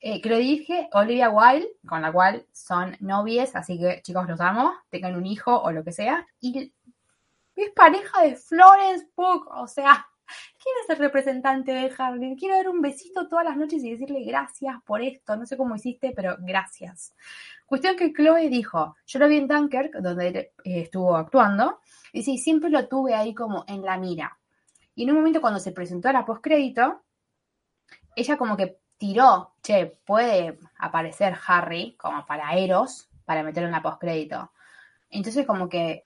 [0.00, 4.40] eh, que lo dirige Olivia Wilde, con la cual son novies, así que chicos los
[4.40, 6.26] amo, tengan un hijo o lo que sea.
[6.40, 6.72] Y
[7.56, 12.36] es pareja de Florence Pugh, o sea, ¿quién es el representante de Harry?
[12.38, 15.36] Quiero dar un besito todas las noches y decirle gracias por esto.
[15.36, 17.14] No sé cómo hiciste, pero gracias.
[17.66, 21.80] Cuestión que Chloe dijo, yo lo vi en Dunkirk, donde eh, estuvo actuando,
[22.12, 24.38] y sí, siempre lo tuve ahí como en la mira.
[24.94, 27.02] Y en un momento cuando se presentó a la postcrédito,
[28.14, 33.82] ella como que tiró, che, puede aparecer Harry como para Eros, para meterlo en la
[33.82, 34.52] postcrédito.
[35.10, 36.04] Entonces como que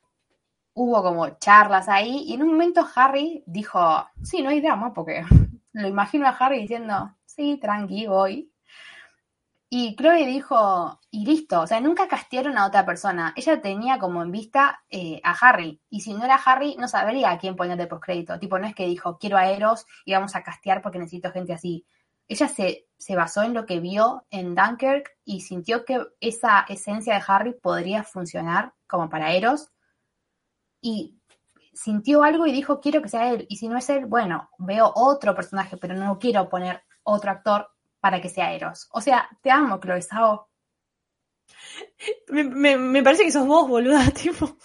[0.78, 5.24] hubo como charlas ahí, y en un momento Harry dijo, sí, no hay drama, porque
[5.72, 8.52] lo imagino a Harry diciendo, sí, tranqui, voy.
[9.70, 13.34] Y Chloe dijo, y listo, o sea, nunca castearon a otra persona.
[13.36, 15.82] Ella tenía como en vista eh, a Harry.
[15.90, 18.38] Y si no era Harry, no sabría a quién poner de postcrédito.
[18.38, 21.52] Tipo, no es que dijo, quiero a Eros y vamos a castear porque necesito gente
[21.52, 21.84] así.
[22.28, 27.14] Ella se, se basó en lo que vio en Dunkirk y sintió que esa esencia
[27.14, 29.70] de Harry podría funcionar como para Eros.
[30.80, 31.18] Y
[31.72, 33.46] sintió algo y dijo, quiero que sea él.
[33.48, 37.68] Y si no es él, bueno, veo otro personaje, pero no quiero poner otro actor
[38.00, 38.88] para que sea Eros.
[38.92, 40.48] O sea, te amo, Chloe Zhao.
[42.28, 44.56] Me, me- me parece que sos vos, boluda, tipo.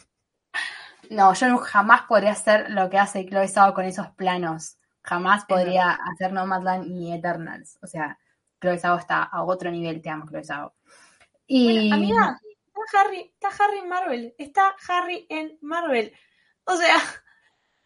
[1.09, 4.78] No, yo jamás podría hacer lo que hace Chloe Zhao con esos planos.
[5.03, 7.78] Jamás podría hacer Nomadland ni Eternals.
[7.82, 8.18] O sea,
[8.61, 10.01] Chloe Zhao está a otro nivel.
[10.01, 10.74] Te amo, Chloe Zhao.
[11.45, 12.39] Y Bueno, amiga,
[12.97, 16.13] Harry, está Harry en Marvel, está Harry en Marvel.
[16.65, 16.95] O sea,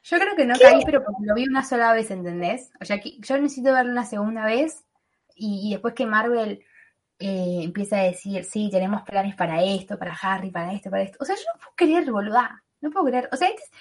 [0.03, 2.71] yo creo que no caí, pero porque lo vi una sola vez, ¿entendés?
[2.81, 4.85] O sea, que yo necesito verlo una segunda vez
[5.35, 6.63] y, y después que Marvel
[7.19, 11.17] eh, empieza a decir, sí, tenemos planes para esto, para Harry, para esto, para esto.
[11.21, 12.63] O sea, yo no puedo creer, boluda.
[12.81, 13.27] No puedo creer.
[13.31, 13.71] O sea, este es-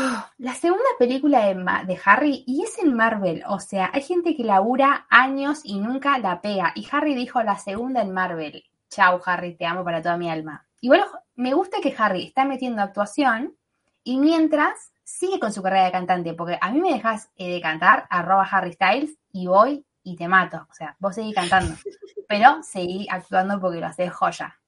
[0.00, 3.42] Oh, la segunda película de, Ma- de Harry, y es en Marvel.
[3.48, 6.70] O sea, hay gente que labura años y nunca la pega.
[6.76, 8.62] Y Harry dijo la segunda en Marvel.
[8.88, 10.66] Chau, Harry, te amo para toda mi alma.
[10.80, 13.56] Igual ojo, me gusta que Harry está metiendo actuación
[14.04, 17.60] y mientras sigue con su carrera de cantante, porque a mí me dejas eh, de
[17.60, 20.66] cantar arroba Harry Styles y voy y te mato.
[20.70, 21.74] O sea, vos seguís cantando,
[22.28, 24.58] pero seguí actuando porque lo haces joya.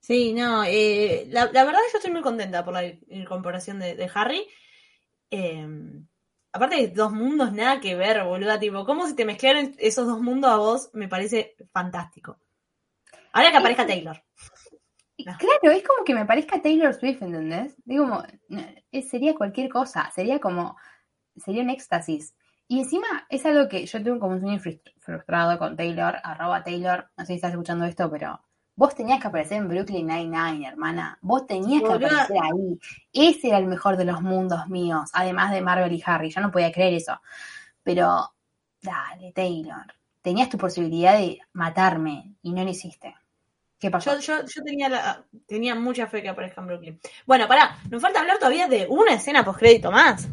[0.00, 4.10] Sí, no, eh, la, la verdad yo estoy muy contenta por la incorporación de, de
[4.14, 4.46] Harry.
[5.30, 5.66] Eh,
[6.52, 10.20] aparte de dos mundos, nada que ver, boluda, tipo, cómo si te mezclaron esos dos
[10.20, 12.38] mundos a vos, me parece fantástico.
[13.34, 14.22] Ahora que aparezca Taylor.
[15.16, 15.32] No.
[15.38, 17.76] Claro, es como que me parezca Taylor Swift, ¿entendés?
[17.84, 18.24] Digo, como,
[19.08, 20.76] sería cualquier cosa, sería como,
[21.36, 22.34] sería un éxtasis.
[22.66, 26.64] Y encima es algo que yo tengo como un sueño frust- frustrado con Taylor, arroba
[26.64, 28.40] Taylor, no sé si estás escuchando esto, pero
[28.74, 31.16] vos tenías que aparecer en Brooklyn Nine-Nine, hermana.
[31.22, 32.78] Vos tenías que aparecer ahí.
[33.12, 36.30] Ese era el mejor de los mundos míos, además de Marvel y Harry.
[36.30, 37.20] Yo no podía creer eso.
[37.84, 38.34] Pero,
[38.82, 39.94] dale, Taylor.
[40.22, 43.14] Tenías tu posibilidad de matarme y no lo hiciste.
[43.84, 44.18] ¿Qué pasó?
[44.18, 47.00] Yo, yo, yo tenía, la, tenía mucha fe que aparezca en Brooklyn.
[47.26, 50.26] Bueno, pará, nos falta hablar todavía de una escena postcrédito más.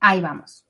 [0.00, 0.64] Ahí vamos.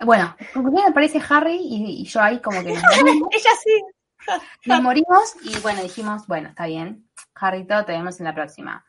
[0.00, 4.40] Bueno, conclusión aparece Harry y, y yo ahí como que nos morimos, Ella sí.
[4.66, 8.84] nos morimos y bueno, dijimos, bueno, está bien, Harryto, te vemos en la próxima.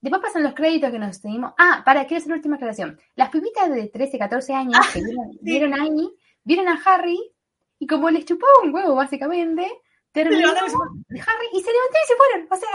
[0.00, 1.54] Después pasan los créditos que nos tenemos.
[1.58, 3.00] Ah, para, quiero hacer una última aclaración.
[3.16, 6.14] Las pibitas de 13, 14 años que vieron, vieron ahí,
[6.44, 7.18] vieron a Harry
[7.80, 9.68] y como les chupó un huevo, básicamente,
[10.14, 10.48] terminó.
[10.48, 12.48] Harry y se levantaron y se fueron.
[12.50, 12.70] O sea,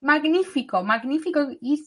[0.00, 1.46] magnífico, magnífico.
[1.60, 1.86] Y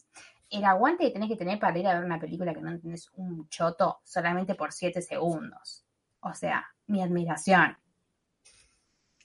[0.50, 3.10] el aguante que tenés que tener para ir a ver una película que no tenés
[3.14, 5.84] un choto solamente por 7 segundos.
[6.20, 7.76] O sea, mi admiración.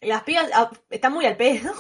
[0.02, 1.74] Las pibas ah, están muy al pedo.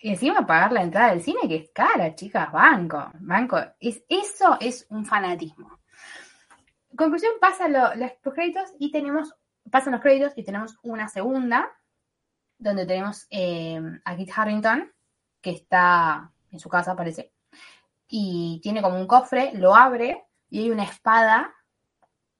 [0.00, 3.58] Y encima pagar la entrada del cine, que es cara, chicas, banco, banco.
[3.80, 5.80] Es, eso es un fanatismo.
[6.96, 9.34] Conclusión, pasan lo- los créditos y tenemos,
[9.70, 11.76] pasan los créditos y tenemos una segunda,
[12.58, 14.92] donde tenemos eh, a Kit Harrington,
[15.40, 17.32] que está en su casa, parece,
[18.08, 21.54] y tiene como un cofre, lo abre y hay una espada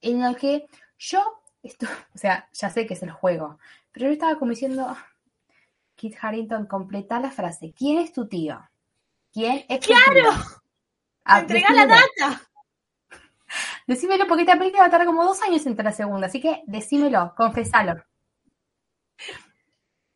[0.01, 0.67] en la que
[0.99, 3.59] yo, esto, o sea, ya sé que es el juego,
[3.93, 4.97] pero yo estaba como diciendo,
[5.95, 7.75] Kit Harrington, completa la frase.
[7.77, 8.61] ¿Quién es tu tío?
[9.33, 10.31] ¿Quién es tu ¡Claro!
[10.31, 10.45] tío?
[11.25, 12.43] Ah, Entrega la data.
[13.87, 16.63] Decímelo porque esta película va a tardar como dos años entre la segunda, así que
[16.67, 18.03] decímelo, confesalo.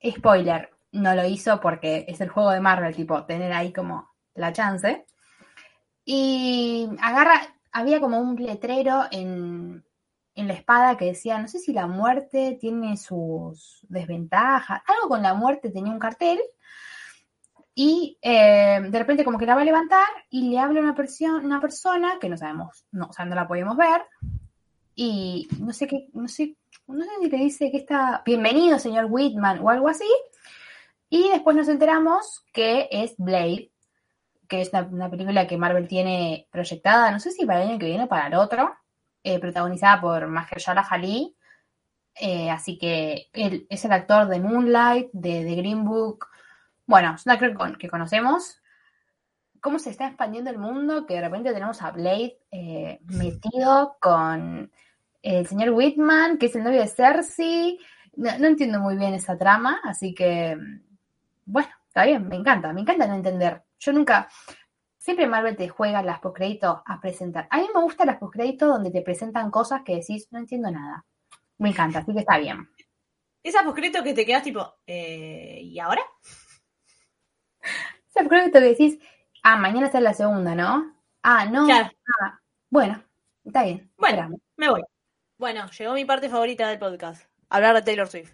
[0.04, 4.52] Spoiler, no lo hizo porque es el juego de Marvel, tipo, tener ahí como la
[4.52, 5.06] chance.
[6.04, 7.40] Y agarra,
[7.72, 9.84] había como un letrero en,
[10.34, 15.22] en la espada que decía, no sé si la muerte tiene sus desventajas, algo con
[15.22, 16.40] la muerte tenía un cartel.
[17.74, 20.94] Y eh, de repente como que la va a levantar y le habla una,
[21.42, 24.02] una persona que no sabemos, no, o sea, no la podemos ver.
[24.94, 29.06] Y no sé qué, no sé, no sé si le dice que está, bienvenido señor
[29.08, 30.08] Whitman o algo así.
[31.08, 33.70] Y después nos enteramos que es Blade,
[34.48, 37.86] que es una, película que Marvel tiene proyectada, no sé si para el año que
[37.86, 38.74] viene o para el otro,
[39.22, 41.36] eh, protagonizada por Mahershala Ali.
[42.14, 46.26] Eh, así que él es el actor de Moonlight, de The Green Book.
[46.86, 48.61] Bueno, es una actor que conocemos.
[49.62, 54.72] Cómo se está expandiendo el mundo, que de repente tenemos a Blade eh, metido con
[55.22, 57.78] el señor Whitman, que es el novio de Cersei.
[58.16, 60.58] No, no entiendo muy bien esa trama, así que,
[61.46, 63.62] bueno, está bien, me encanta, me encanta no entender.
[63.78, 64.28] Yo nunca,
[64.98, 67.46] siempre Marvel te juega las postcréditos a presentar.
[67.48, 71.04] A mí me gustan las postcréditos donde te presentan cosas que decís, no entiendo nada.
[71.58, 72.68] Me encanta, así que está bien.
[73.44, 76.02] Esa poscrito que te quedas tipo, eh, ¿y ahora?
[78.08, 78.98] Ese postcrédito que decís,
[79.42, 80.94] ah, mañana está la segunda, ¿no?
[81.22, 81.66] Ah, no.
[81.66, 81.90] Claro.
[82.20, 82.38] Ah,
[82.70, 83.02] bueno,
[83.44, 83.92] está bien.
[83.96, 84.28] Bueno.
[84.56, 84.82] Me voy.
[85.38, 87.26] Bueno, llegó mi parte favorita del podcast.
[87.48, 88.32] Hablar de Taylor Swift.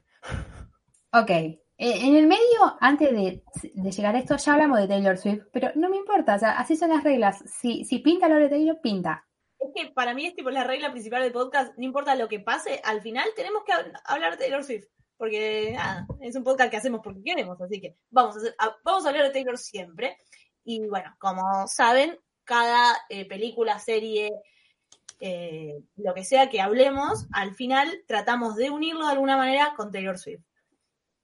[1.12, 1.30] Ok.
[1.30, 3.42] Eh, en el medio, antes de,
[3.74, 6.58] de llegar a esto, ya hablamos de Taylor Swift, pero no me importa, o sea,
[6.58, 7.38] así son las reglas.
[7.46, 9.24] Si, si pinta lo de Taylor, pinta.
[9.60, 11.72] Es que para mí es tipo la regla principal del podcast.
[11.78, 14.86] No importa lo que pase, al final tenemos que hab- hablar de Taylor Swift.
[15.16, 17.60] Porque nada, es un podcast que hacemos porque queremos.
[17.60, 20.16] Así que vamos a, hacer- a- vamos a hablar de Taylor siempre.
[20.70, 24.30] Y bueno, como saben, cada eh, película, serie,
[25.18, 29.90] eh, lo que sea que hablemos, al final tratamos de unirlo de alguna manera con
[29.90, 30.42] Taylor Swift.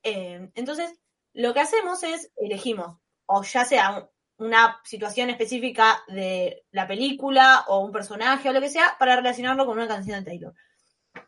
[0.03, 0.99] Eh, entonces,
[1.35, 4.09] lo que hacemos es elegimos, o ya sea un-
[4.47, 9.67] una situación específica de la película o un personaje o lo que sea, para relacionarlo
[9.67, 10.55] con una canción de Taylor.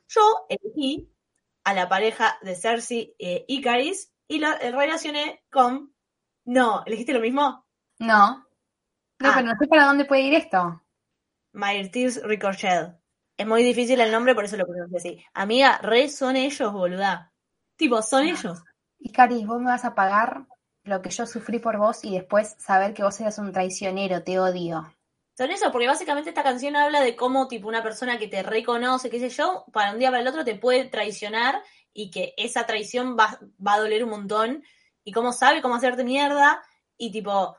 [0.08, 1.12] Yo elegí
[1.64, 5.94] a la pareja de Cersei e Icaris y eh, relacioné con...
[6.46, 7.65] No, ¿elegiste lo mismo?
[7.98, 8.46] No.
[9.18, 9.32] No, Ah.
[9.36, 10.82] pero no sé para dónde puede ir esto.
[11.52, 12.94] Myrtis Ricochet.
[13.38, 15.24] Es muy difícil el nombre, por eso lo pronuncio así.
[15.34, 17.32] Amiga, re son ellos, boluda.
[17.76, 18.62] Tipo, son ellos.
[18.98, 20.46] Y Cari, vos me vas a pagar
[20.84, 24.38] lo que yo sufrí por vos y después saber que vos eras un traicionero, te
[24.38, 24.94] odio.
[25.36, 29.10] Son eso, porque básicamente esta canción habla de cómo, tipo, una persona que te reconoce,
[29.10, 32.64] qué sé yo, para un día para el otro te puede traicionar y que esa
[32.64, 34.62] traición va, va a doler un montón
[35.04, 36.62] y cómo sabe cómo hacerte mierda
[36.96, 37.56] y tipo,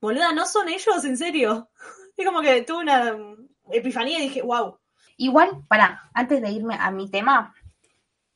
[0.00, 1.70] boluda, no son ellos, en serio.
[2.16, 3.14] Es como que tuve una
[3.70, 4.78] epifanía y dije, wow.
[5.18, 7.54] Igual, para, antes de irme a mi tema,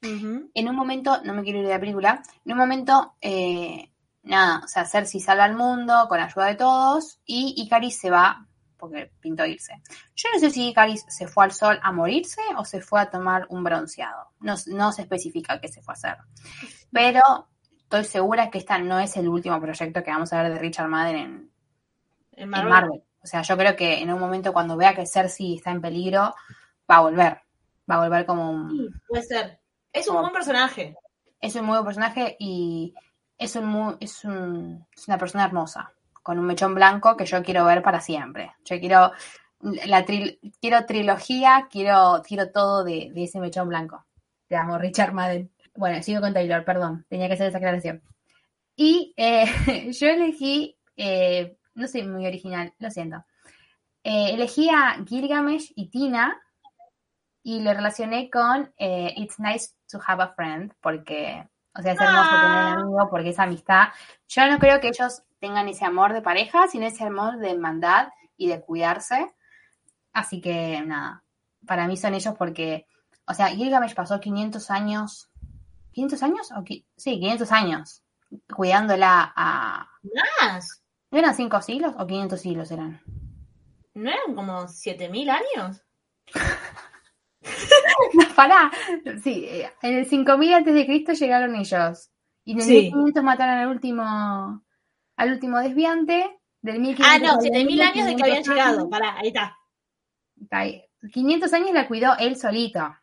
[0.02, 3.90] en un momento, no me quiero ir de la película, en un momento, eh,
[4.22, 8.46] nada, o sea, Cersei salva al mundo con ayuda de todos y Icaris se va
[8.80, 9.74] porque pintó irse.
[10.16, 13.10] Yo no sé si Icaris se fue al sol a morirse o se fue a
[13.10, 14.32] tomar un bronceado.
[14.40, 16.16] No, no se especifica qué se fue a hacer.
[16.90, 17.22] Pero
[17.90, 20.86] estoy segura que esta no es el último proyecto que vamos a ver de Richard
[20.88, 21.50] Madden en,
[22.32, 23.02] En en Marvel.
[23.22, 26.32] O sea, yo creo que en un momento cuando vea que Cersei está en peligro,
[26.88, 27.40] va a volver.
[27.90, 28.70] Va a volver como un...
[28.70, 29.60] Sí, puede ser.
[29.92, 30.96] Es un buen personaje.
[31.40, 32.94] Es un muy buen personaje y
[33.36, 37.42] es, un, mu- es, un- es una persona hermosa, con un mechón blanco que yo
[37.42, 38.52] quiero ver para siempre.
[38.64, 39.10] Yo quiero
[39.62, 44.06] la tril- quiero trilogía, quiero, quiero todo de, de ese mechón blanco.
[44.46, 45.50] Te amo, Richard Madden.
[45.74, 48.02] Bueno, sigo con Taylor, perdón, tenía que hacer esa aclaración.
[48.76, 49.44] Y eh,
[49.92, 53.24] yo elegí, eh, no soy muy original, lo siento.
[54.02, 56.40] Eh, elegí a Gilgamesh y Tina
[57.42, 61.46] y lo relacioné con eh, It's nice to have a friend, porque,
[61.78, 62.74] o sea, es hermoso tener Ah.
[62.76, 63.88] un amigo, porque es amistad.
[64.28, 68.08] Yo no creo que ellos tengan ese amor de pareja, sino ese amor de hermandad
[68.36, 69.34] y de cuidarse.
[70.12, 71.22] Así que, nada,
[71.66, 72.86] para mí son ellos porque,
[73.26, 75.29] o sea, Gilgamesh pasó 500 años,
[75.92, 76.52] ¿500 años?
[76.52, 76.64] O
[76.96, 78.02] sí, 500 años
[78.54, 79.88] cuidándola a...
[80.40, 80.82] Más.
[81.10, 83.02] ¿No eran 5 siglos o 500 siglos eran?
[83.94, 85.82] ¿No eran como 7000 años?
[88.14, 88.70] No, pará.
[89.22, 92.10] Sí, eh, en el 5000 antes de Cristo llegaron ellos.
[92.44, 92.72] Y en el Sí.
[92.92, 94.62] 1500 mataron al último
[95.16, 96.38] al último desviante.
[96.62, 98.90] Del 1500 Ah, no, al 7000 años de que habían 1500 llegado.
[98.90, 99.56] Pará, ahí está.
[100.50, 100.84] Ahí.
[101.12, 102.80] 500 años la cuidó él solito.
[102.80, 102.98] Ah,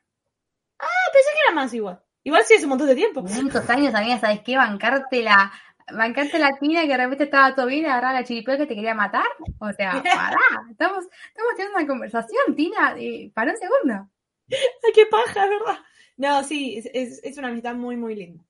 [1.12, 2.00] pensé que era más igual.
[2.28, 3.24] Igual sí es un montón de tiempo.
[3.24, 4.58] 500 años, amiga, ¿sabes qué?
[4.58, 5.50] Bancarte la,
[5.94, 8.94] bancarte la tina que de repente estaba todo bien, agarrar la chiripeo que te quería
[8.94, 9.24] matar.
[9.60, 10.38] O sea, pará.
[10.70, 14.10] Estamos, estamos teniendo una conversación, Tina, eh, para un segundo.
[14.52, 15.80] Ay, qué paja, es verdad.
[16.18, 18.44] No, sí, es, es, es una amistad muy, muy linda.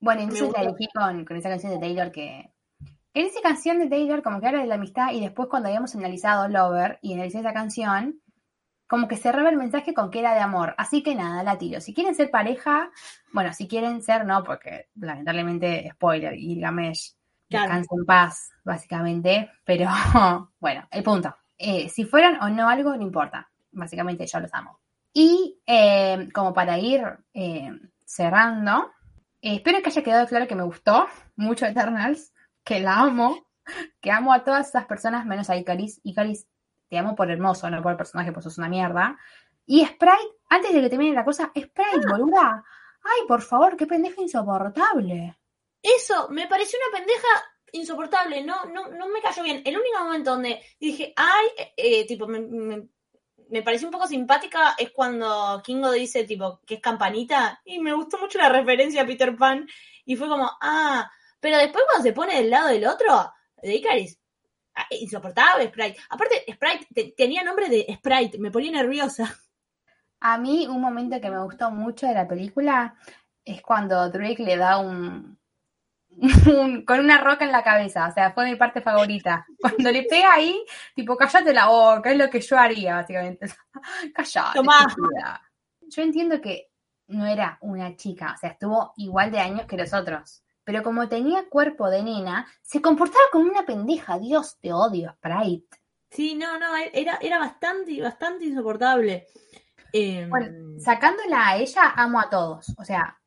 [0.00, 2.50] Bueno, entonces la elegí con, con esa canción de Taylor que...
[3.12, 5.94] En esa canción de Taylor como que habla de la amistad y después cuando habíamos
[5.94, 8.22] analizado Lover y analicé esa canción,
[8.88, 10.74] como que cerraba el mensaje con que era de amor.
[10.78, 11.80] Así que nada, la tiro.
[11.80, 12.90] Si quieren ser pareja,
[13.32, 17.14] bueno, si quieren ser, no, porque lamentablemente, spoiler, Gilgamesh,
[17.48, 17.64] Claro.
[17.64, 19.50] descansa en paz, básicamente.
[19.64, 19.88] Pero
[20.60, 21.34] bueno, el punto.
[21.56, 23.48] Eh, si fueran o no algo, no importa.
[23.72, 24.80] Básicamente yo los amo.
[25.12, 27.02] Y eh, como para ir
[27.34, 27.70] eh,
[28.04, 28.90] cerrando,
[29.40, 32.32] eh, espero que haya quedado claro que me gustó mucho Eternals,
[32.64, 33.46] que la amo,
[34.00, 36.00] que amo a todas esas personas menos a Icaris.
[36.04, 36.46] Icaris,
[36.88, 39.18] te amo por hermoso, no por el personaje, pues sos una mierda.
[39.66, 42.64] Y Sprite, antes de que termine la cosa, Sprite, boluda.
[43.02, 45.38] Ay, por favor, qué pendeja insoportable.
[45.82, 47.28] Eso, me pareció una pendeja
[47.72, 49.62] insoportable, no, no, no me cayó bien.
[49.64, 52.88] El único momento donde dije, ay, eh, eh, tipo, me, me,
[53.50, 57.92] me pareció un poco simpática es cuando Kingo dice, tipo, que es campanita, y me
[57.92, 59.66] gustó mucho la referencia a Peter Pan,
[60.04, 61.10] y fue como, ah,
[61.40, 63.32] pero después cuando se pone del lado del otro,
[63.62, 64.27] de Icaris, ah,
[64.90, 65.98] insoportable Sprite.
[66.10, 69.34] Aparte, Sprite te- tenía nombre de Sprite, me ponía nerviosa.
[70.20, 72.94] A mí un momento que me gustó mucho de la película
[73.44, 75.38] es cuando Drake le da un,
[76.46, 79.46] un- con una roca en la cabeza, o sea, fue mi parte favorita.
[79.60, 80.60] Cuando le pega ahí,
[80.94, 83.46] tipo, cállate la boca, es lo que yo haría, básicamente.
[84.14, 84.58] Cállate.
[85.90, 86.70] Yo entiendo que
[87.08, 90.42] no era una chica, o sea, estuvo igual de años que los otros.
[90.68, 94.18] Pero como tenía cuerpo de nena, se comportaba como una pendeja.
[94.18, 95.78] Dios, te odio, Sprite.
[96.10, 99.28] Sí, no, no, era, era bastante, bastante insoportable.
[99.94, 102.66] Eh, Bueno, sacándola a ella, amo a todos.
[102.76, 103.18] O sea,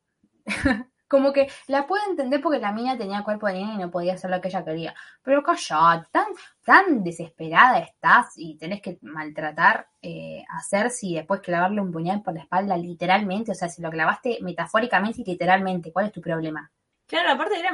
[1.08, 4.14] como que la puedo entender porque la mina tenía cuerpo de niña y no podía
[4.14, 4.94] hacer lo que ella quería.
[5.24, 6.26] Pero callate, tan,
[6.64, 12.22] tan desesperada estás y tenés que maltratar eh, a Cersei y después clavarle un puñal
[12.22, 13.50] por la espalda, literalmente.
[13.50, 16.70] O sea, si lo clavaste metafóricamente y literalmente, ¿cuál es tu problema?
[17.12, 17.72] Claro, aparte era...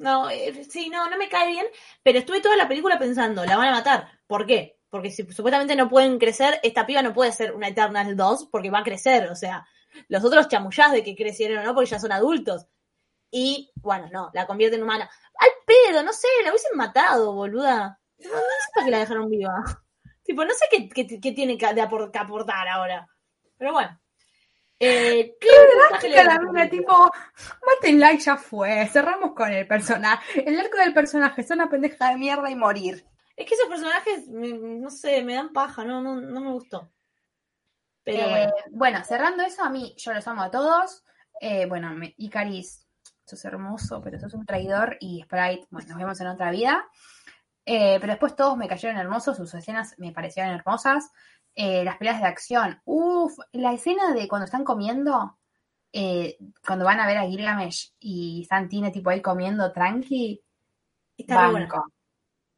[0.00, 1.66] No, eh, sí, no, no me cae bien,
[2.02, 4.08] pero estuve toda la película pensando, la van a matar.
[4.26, 4.78] ¿Por qué?
[4.90, 8.68] Porque si supuestamente no pueden crecer, esta piba no puede ser una Eternal 2 porque
[8.68, 9.66] va a crecer, o sea,
[10.08, 11.74] Los otros chamullás de que crecieron, ¿no?
[11.74, 12.66] Porque ya son adultos.
[13.30, 15.08] Y, bueno, no, la convierte en humana.
[15.38, 17.98] Al pedo, no sé, la hubiesen matado, boluda.
[18.18, 19.54] No, sé para qué la dejaron viva.
[20.22, 23.08] Tipo, no sé qué, tiene que aportar ahora.
[23.56, 23.98] Pero bueno.
[24.82, 25.48] Eh, ¿qué
[25.88, 27.10] puntaje le la mina, tipo,
[27.66, 28.86] mátenla y ya fue.
[28.88, 30.48] Cerramos con el personaje.
[30.48, 33.04] El arco del personaje es una pendeja de mierda y morir.
[33.36, 36.90] Es que esos personajes, no sé, me dan paja, no, no, no me gustó.
[38.02, 38.52] Pero Eh, bueno.
[38.70, 41.04] bueno, cerrando eso, a mí, yo los amo a todos.
[41.40, 42.86] Eh, bueno, me, Icaris,
[43.26, 44.96] sos hermoso, pero sos un traidor.
[45.00, 46.88] Y Sprite, bueno, nos vemos en otra vida.
[47.66, 51.10] Eh, pero después todos me cayeron hermosos, sus escenas me parecieron hermosas.
[51.62, 55.36] Eh, las peleas de acción, uff, la escena de cuando están comiendo,
[55.92, 60.42] eh, cuando van a ver a Gilgamesh y están Tina tipo ahí comiendo tranqui,
[61.18, 61.92] Está banco.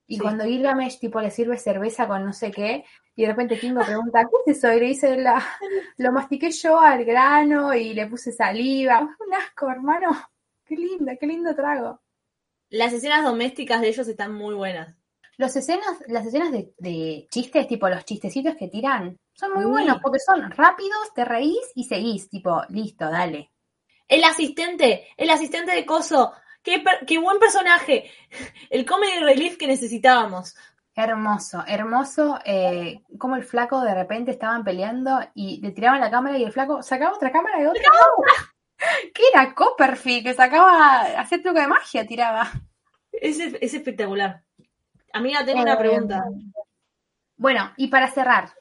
[0.07, 0.20] Y Sí.
[0.20, 2.84] cuando Gilgamesh tipo le sirve cerveza con no sé qué,
[3.16, 4.72] y de repente Kingo pregunta, ¿qué es eso?
[4.72, 5.42] Y le dice, la,
[5.96, 9.00] lo mastiqué yo al grano y le puse saliva.
[9.26, 10.11] Un asco, hermano.
[10.64, 12.00] Qué lindo, qué lindo trago.
[12.70, 14.96] Las escenas domésticas de ellos están muy buenas.
[15.37, 19.70] Los escenas, las escenas de, de chistes, tipo los chistecitos que tiran, son muy Uy.
[19.70, 23.51] buenos porque son rápidos, te reís y seguís, tipo, listo, dale.
[24.07, 26.33] El asistente, el asistente de Coso.
[26.62, 28.11] Qué, qué buen personaje.
[28.70, 30.55] El comedy relief que necesitábamos.
[30.95, 32.39] Hermoso, hermoso.
[32.45, 36.53] Eh, como el flaco de repente estaban peleando y le tiraban la cámara y el
[36.53, 37.83] flaco sacaba otra cámara de otra
[39.14, 39.55] ¿Qué era?
[39.55, 42.51] Copperfield, que sacaba, hacía truco de magia, tiraba.
[43.12, 44.43] Es, es espectacular.
[45.12, 46.24] Amiga, tengo una pregunta.
[47.36, 48.52] Bueno, y para cerrar,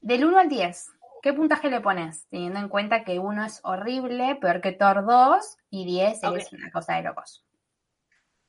[0.00, 0.90] del 1 al 10,
[1.22, 2.26] ¿qué puntaje le pones?
[2.28, 6.36] Teniendo en cuenta que 1 es horrible, peor que Thor 2, y 10 Ok.
[6.36, 7.44] es una cosa de locos.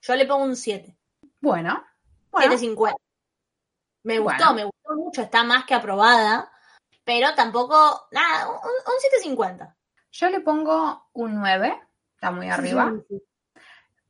[0.02, 0.96] Yo le pongo un 7.
[1.42, 1.84] Bueno,
[2.32, 2.96] bueno 7.50.
[4.04, 4.54] Me gustó, Bueno.
[4.54, 5.22] me gustó mucho.
[5.22, 6.52] Está más que aprobada.
[7.04, 8.08] Pero tampoco.
[8.12, 9.76] Nada, un, un 7.50.
[10.12, 11.82] yo le pongo un 9,
[12.16, 12.94] está muy arriba.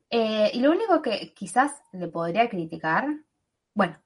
[0.09, 3.07] Eh, y lo único que quizás le podría criticar,
[3.73, 3.97] bueno,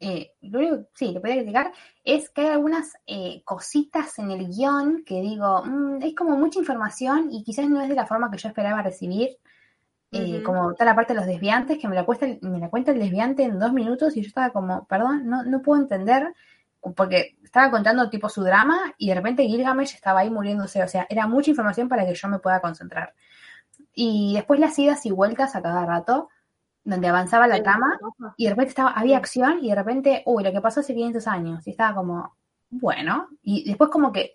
[0.00, 1.72] eh, lo único, sí, le podría criticar
[2.04, 6.58] es que hay algunas eh, cositas en el guion que digo, mm, es como mucha
[6.58, 9.36] información y quizás no es de la forma que yo esperaba recibir.
[10.12, 10.42] Eh, Ujú.
[10.42, 12.98] Como toda la parte de los desviantes, que me la, cuesta, me la cuenta el
[12.98, 16.34] desviante en dos minutos y yo estaba como, perdón, no, no puedo entender,
[16.96, 21.06] porque estaba contando tipo su drama y de repente Gilgamesh estaba ahí muriéndose, o sea,
[21.10, 23.14] era mucha información para que yo me pueda concentrar.
[23.94, 26.28] Y después las idas y vueltas a cada rato,
[26.84, 27.98] donde avanzaba la trama,
[28.36, 31.26] y de repente estaba, había acción, y de repente, uy, lo que pasó hace 500
[31.26, 32.36] años, y estaba como,
[32.70, 34.34] bueno, y después como que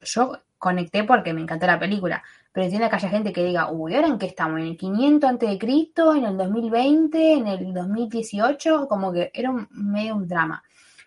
[0.00, 2.22] yo conecté porque me encantó la película,
[2.52, 4.60] pero entiendo que haya gente que diga, uy, ¿ahora en qué estamos?
[4.60, 6.14] ¿En el 500 antes de Cristo?
[6.14, 7.32] ¿En el 2020?
[7.32, 8.86] ¿En el 2018?
[8.88, 10.62] Como que era un, medio un drama.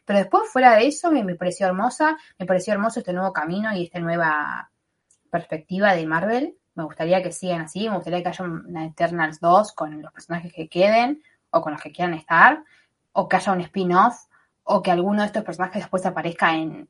[0.06, 3.76] Pero después, fuera de eso, me, me pareció hermosa, me pareció hermoso este nuevo camino
[3.76, 4.72] y esta nueva
[5.30, 6.58] perspectiva de Marvel.
[6.76, 10.54] Me gustaría que sigan así, me gustaría que haya una Eternals 2 con los personajes
[10.54, 12.64] que queden o con los que quieran estar,
[13.14, 14.26] o que haya un spin-off,
[14.64, 16.90] o que alguno de estos personajes después aparezca en,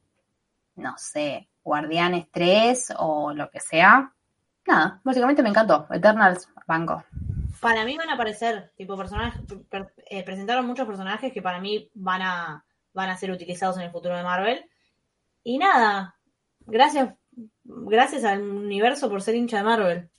[0.75, 4.11] no sé, Guardianes 3 o lo que sea.
[4.65, 5.87] Nada, básicamente me encantó.
[5.91, 7.03] Eternals, banco.
[7.61, 9.39] Para mí van a aparecer, tipo, personajes.
[9.69, 13.83] per- eh, presentaron muchos personajes que para mí van a, van a ser utilizados en
[13.83, 14.65] el futuro de Marvel.
[15.43, 16.15] Y nada,
[16.65, 17.13] gracias,
[17.65, 20.09] gracias al universo por ser hincha de Marvel.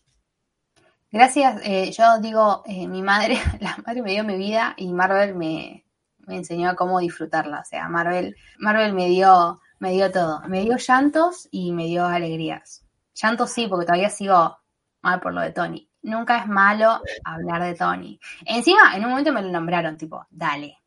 [1.10, 5.34] Gracias, eh, yo digo, eh, mi madre, la madre me dio mi vida y Marvel
[5.34, 5.86] me,
[6.26, 7.60] me enseñó a cómo disfrutarla.
[7.60, 10.42] O sea, Marvel, Marvel me dio, me dio todo.
[10.48, 12.84] Me dio llantos y me dio alegrías.
[13.14, 14.58] Llantos sí, porque todavía sigo
[15.00, 15.88] mal por lo de Tony.
[16.02, 18.20] Nunca es malo hablar de Tony.
[18.44, 20.78] Encima, en un momento me lo nombraron, tipo, dale.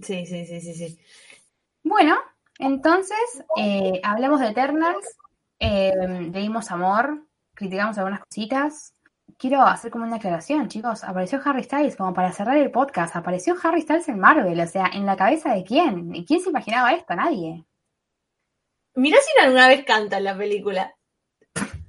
[0.00, 0.98] Sí, sí, sí, sí, sí.
[1.82, 2.16] Bueno,
[2.58, 5.04] entonces, eh, hablamos de Eternals,
[5.62, 8.94] eh, leímos amor, criticamos algunas cositas.
[9.38, 11.04] Quiero hacer como una aclaración, chicos.
[11.04, 13.16] Apareció Harry Styles, como para cerrar el podcast.
[13.16, 16.14] Apareció Harry Styles en Marvel, o sea, ¿en la cabeza de quién?
[16.14, 17.14] ¿Y quién se imaginaba esto?
[17.14, 17.64] Nadie.
[18.94, 20.94] Mirá si alguna vez canta en la película.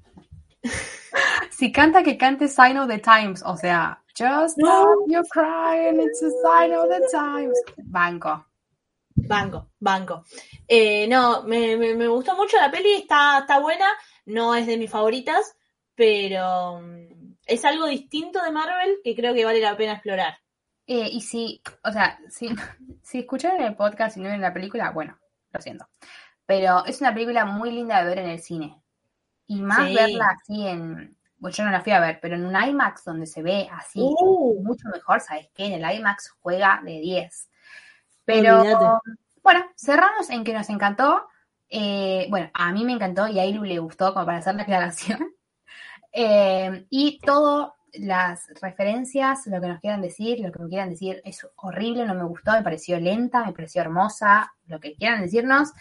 [1.52, 4.68] Si canta, que cante Sign of the Times, o sea, Just No.
[4.68, 7.60] stop your crying, it's a sign of the times.
[7.78, 8.46] Banco.
[9.28, 10.24] Banco, banco.
[10.68, 13.88] Eh, no, me, me, me gustó mucho la peli, está, está buena,
[14.26, 15.56] no es de mis favoritas,
[15.96, 20.38] pero mm, es algo distinto de Marvel que creo que vale la pena explorar.
[20.86, 22.50] Eh, y si, o sea, si,
[23.04, 25.18] si escucharon el podcast y no ven la película, bueno,
[25.52, 25.88] lo siento.
[26.46, 28.82] Pero es una película muy linda de ver en el cine.
[29.48, 29.96] Y más Sí.
[29.96, 31.18] verla así en.
[31.38, 34.00] Bueno, yo no la fui a ver, pero en un IMAX donde se ve así
[34.02, 34.62] Uh.
[34.64, 35.66] mucho mejor, ¿sabes qué?
[35.66, 37.50] En el IMAX juega de 10.
[38.26, 38.86] Pero Olvídate.
[39.42, 41.28] bueno, cerramos en que nos encantó.
[41.70, 44.64] Eh, bueno, a mí me encantó y a Ilu le gustó como para hacer la
[44.64, 45.20] aclaración.
[46.16, 51.22] Eh, y todas las referencias, lo que nos quieran decir, lo que me quieran decir
[51.26, 55.72] es horrible, no me gustó, me pareció lenta, me pareció hermosa, lo que quieran decirnos.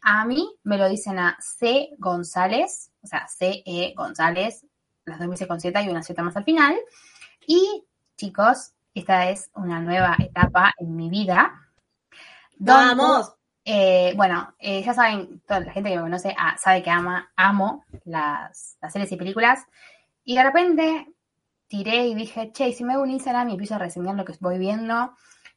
[0.00, 1.90] A mí me lo dicen a C.
[1.98, 3.62] González, o sea, C.
[3.66, 3.92] E.
[3.96, 4.64] González,
[5.04, 6.76] las dos veces con Z y una Z más al final.
[7.46, 7.84] Y
[8.16, 11.52] chicos, esta es una nueva etapa en mi vida.
[12.60, 13.34] ¡Vamos!
[13.64, 17.30] eh, bueno, eh, ya saben, toda la gente que me conoce ah, sabe que ama,
[17.36, 19.64] amo las, series y películas.
[20.24, 21.06] Y de repente
[21.68, 24.34] tiré y dije, che, si me hago un Instagram y empiezo a reseñar lo que
[24.40, 25.12] voy viendo.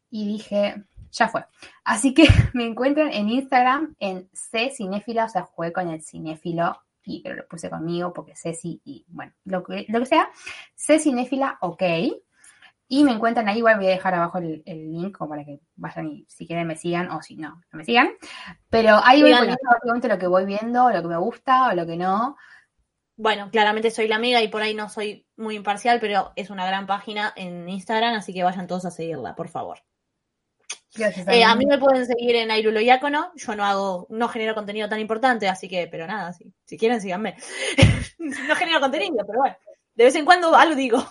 [0.09, 1.45] Y dije, ya fue.
[1.83, 6.77] Así que me encuentran en Instagram en C Cinéfila, o sea, jugué con el cinéfilo,
[7.05, 10.29] y, pero lo puse conmigo porque Ceci y bueno, lo que, lo que sea.
[10.75, 11.83] C Cinéfila, ok.
[12.95, 15.59] Y me encuentran ahí, igual voy a dejar abajo el, el link como para que
[15.77, 18.11] vayan y si quieren me sigan o si no, no me sigan.
[18.69, 21.87] Pero ahí voy poniendo básicamente lo que voy viendo, lo que me gusta o lo
[21.87, 22.37] que no.
[23.15, 26.67] Bueno, claramente soy la amiga y por ahí no soy muy imparcial, pero es una
[26.67, 29.79] gran página en Instagram, así que vayan todos a seguirla, por favor.
[30.93, 34.53] Gracias Eh, a mí me pueden seguir en Airulo Iácono, yo no hago, no genero
[34.53, 37.37] contenido tan importante, así que, pero nada, si, si quieren síganme.
[38.19, 39.55] no genero contenido, pero bueno,
[39.95, 41.03] de vez en cuando algo digo.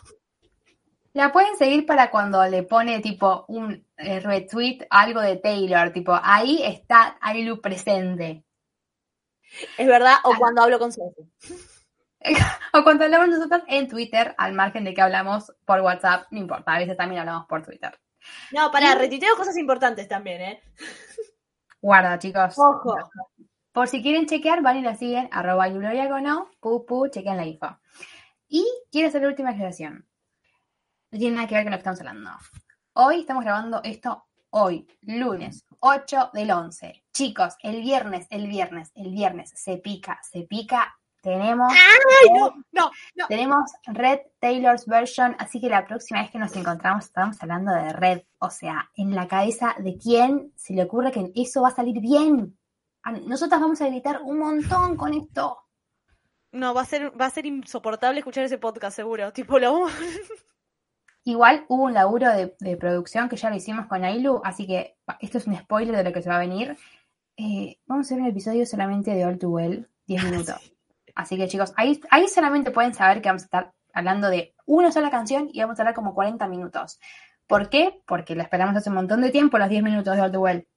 [1.14, 6.18] La pueden seguir para cuando le pone tipo un eh, retweet algo de Taylor, tipo
[6.22, 8.44] ahí está Ailu presente.
[9.76, 11.30] Es verdad, o cuando hablo con Ceci.
[12.72, 16.72] O cuando hablamos nosotros en Twitter, al margen de que hablamos por WhatsApp, no importa,
[16.72, 17.98] a veces también hablamos por Twitter.
[18.52, 20.62] No, para, retuiteo cosas importantes también, ¿eh?
[21.82, 22.54] Guarda, chicos.
[22.56, 22.96] Ojo.
[23.72, 27.76] Por si quieren chequear, van y la siguen, arroba no, pu, pu, chequen la info.
[28.46, 30.06] Y quiero hacer la última aclaración.
[31.12, 32.30] No tiene nada que ver con lo que estamos hablando.
[32.94, 37.04] Hoy estamos grabando esto hoy, lunes 8 del 11.
[37.12, 40.94] Chicos, el viernes, el viernes, el viernes, se pica, se pica.
[41.20, 42.50] Tenemos, ¡Ay, no!
[42.72, 43.26] No, no.
[43.28, 47.92] tenemos Red Taylor's version, así que la próxima vez que nos encontramos estamos hablando de
[47.92, 48.22] Red.
[48.38, 52.00] O sea, en la cabeza de quién se le ocurre que eso va a salir
[52.00, 52.58] bien.
[53.04, 55.58] A- Nosotras vamos a gritar un montón con esto.
[56.50, 59.32] No, va a ser, va a ser insoportable escuchar ese podcast, seguro.
[59.32, 59.86] Tipo, lo
[61.24, 64.96] Igual hubo un laburo de, de producción que ya lo hicimos con Ailu, así que
[65.20, 66.76] esto es un spoiler de lo que se va a venir.
[67.36, 70.74] Eh, vamos a hacer un episodio solamente de All Too Well, 10 minutos.
[71.14, 74.90] Así que chicos, ahí, ahí solamente pueden saber que vamos a estar hablando de una
[74.90, 76.98] sola canción y vamos a hablar como 40 minutos.
[77.46, 78.02] ¿Por qué?
[78.06, 80.68] Porque la esperamos hace un montón de tiempo, los 10 minutos de All Too Well.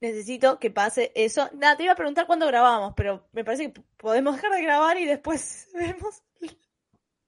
[0.00, 1.48] necesito que pase eso.
[1.54, 4.98] Nada, te iba a preguntar cuándo grabábamos, pero me parece que podemos dejar de grabar
[4.98, 6.22] y después vemos.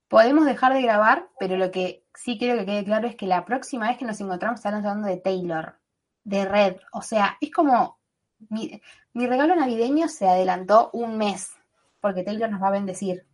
[0.09, 3.45] Podemos dejar de grabar, pero lo que sí quiero que quede claro es que la
[3.45, 5.79] próxima vez que nos encontramos estaremos hablando de Taylor,
[6.23, 6.77] de Red.
[6.93, 7.99] O sea, es como
[8.49, 8.81] mi,
[9.15, 11.53] regalo navideño se adelantó un mes,
[12.01, 13.27] porque Taylor nos va a bendecir.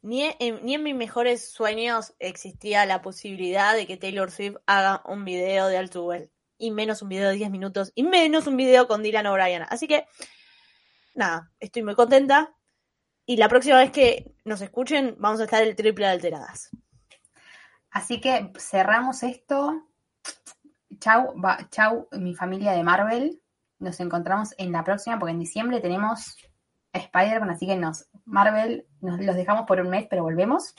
[0.00, 5.02] Ni en, ni en mis mejores sueños existía la posibilidad de que Taylor Swift haga
[5.06, 6.30] un video de Well.
[6.56, 7.92] Y menos un video de 10 minutos.
[7.94, 9.64] Y menos un video con Dylan O'Brien.
[9.68, 10.06] Así que,
[11.14, 12.54] nada, estoy muy contenta.
[13.30, 16.70] Y la próxima vez que nos escuchen, vamos a estar el triple de alteradas.
[17.90, 19.82] Así que cerramos esto.
[20.98, 23.42] Chau, va- chau, mi familia de Marvel.
[23.80, 26.38] Nos encontramos en la próxima, porque en diciembre tenemos
[26.94, 30.74] Spider-Man, así que nos, Marvel, nos los dejamos por un mes, pero volvemos.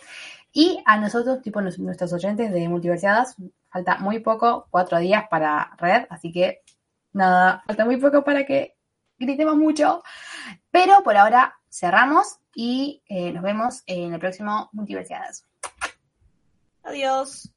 [0.52, 3.36] Y a nosotros, tipo nuestros oyentes de Multiversiadas,
[3.70, 6.64] falta muy poco, cuatro días para Red, así que
[7.14, 8.76] nada, falta muy poco para que
[9.20, 10.02] gritemos mucho.
[10.72, 15.46] Pero por ahora cerramos y eh, nos vemos en el próximo Multiversiadas.
[16.84, 17.52] Adiós.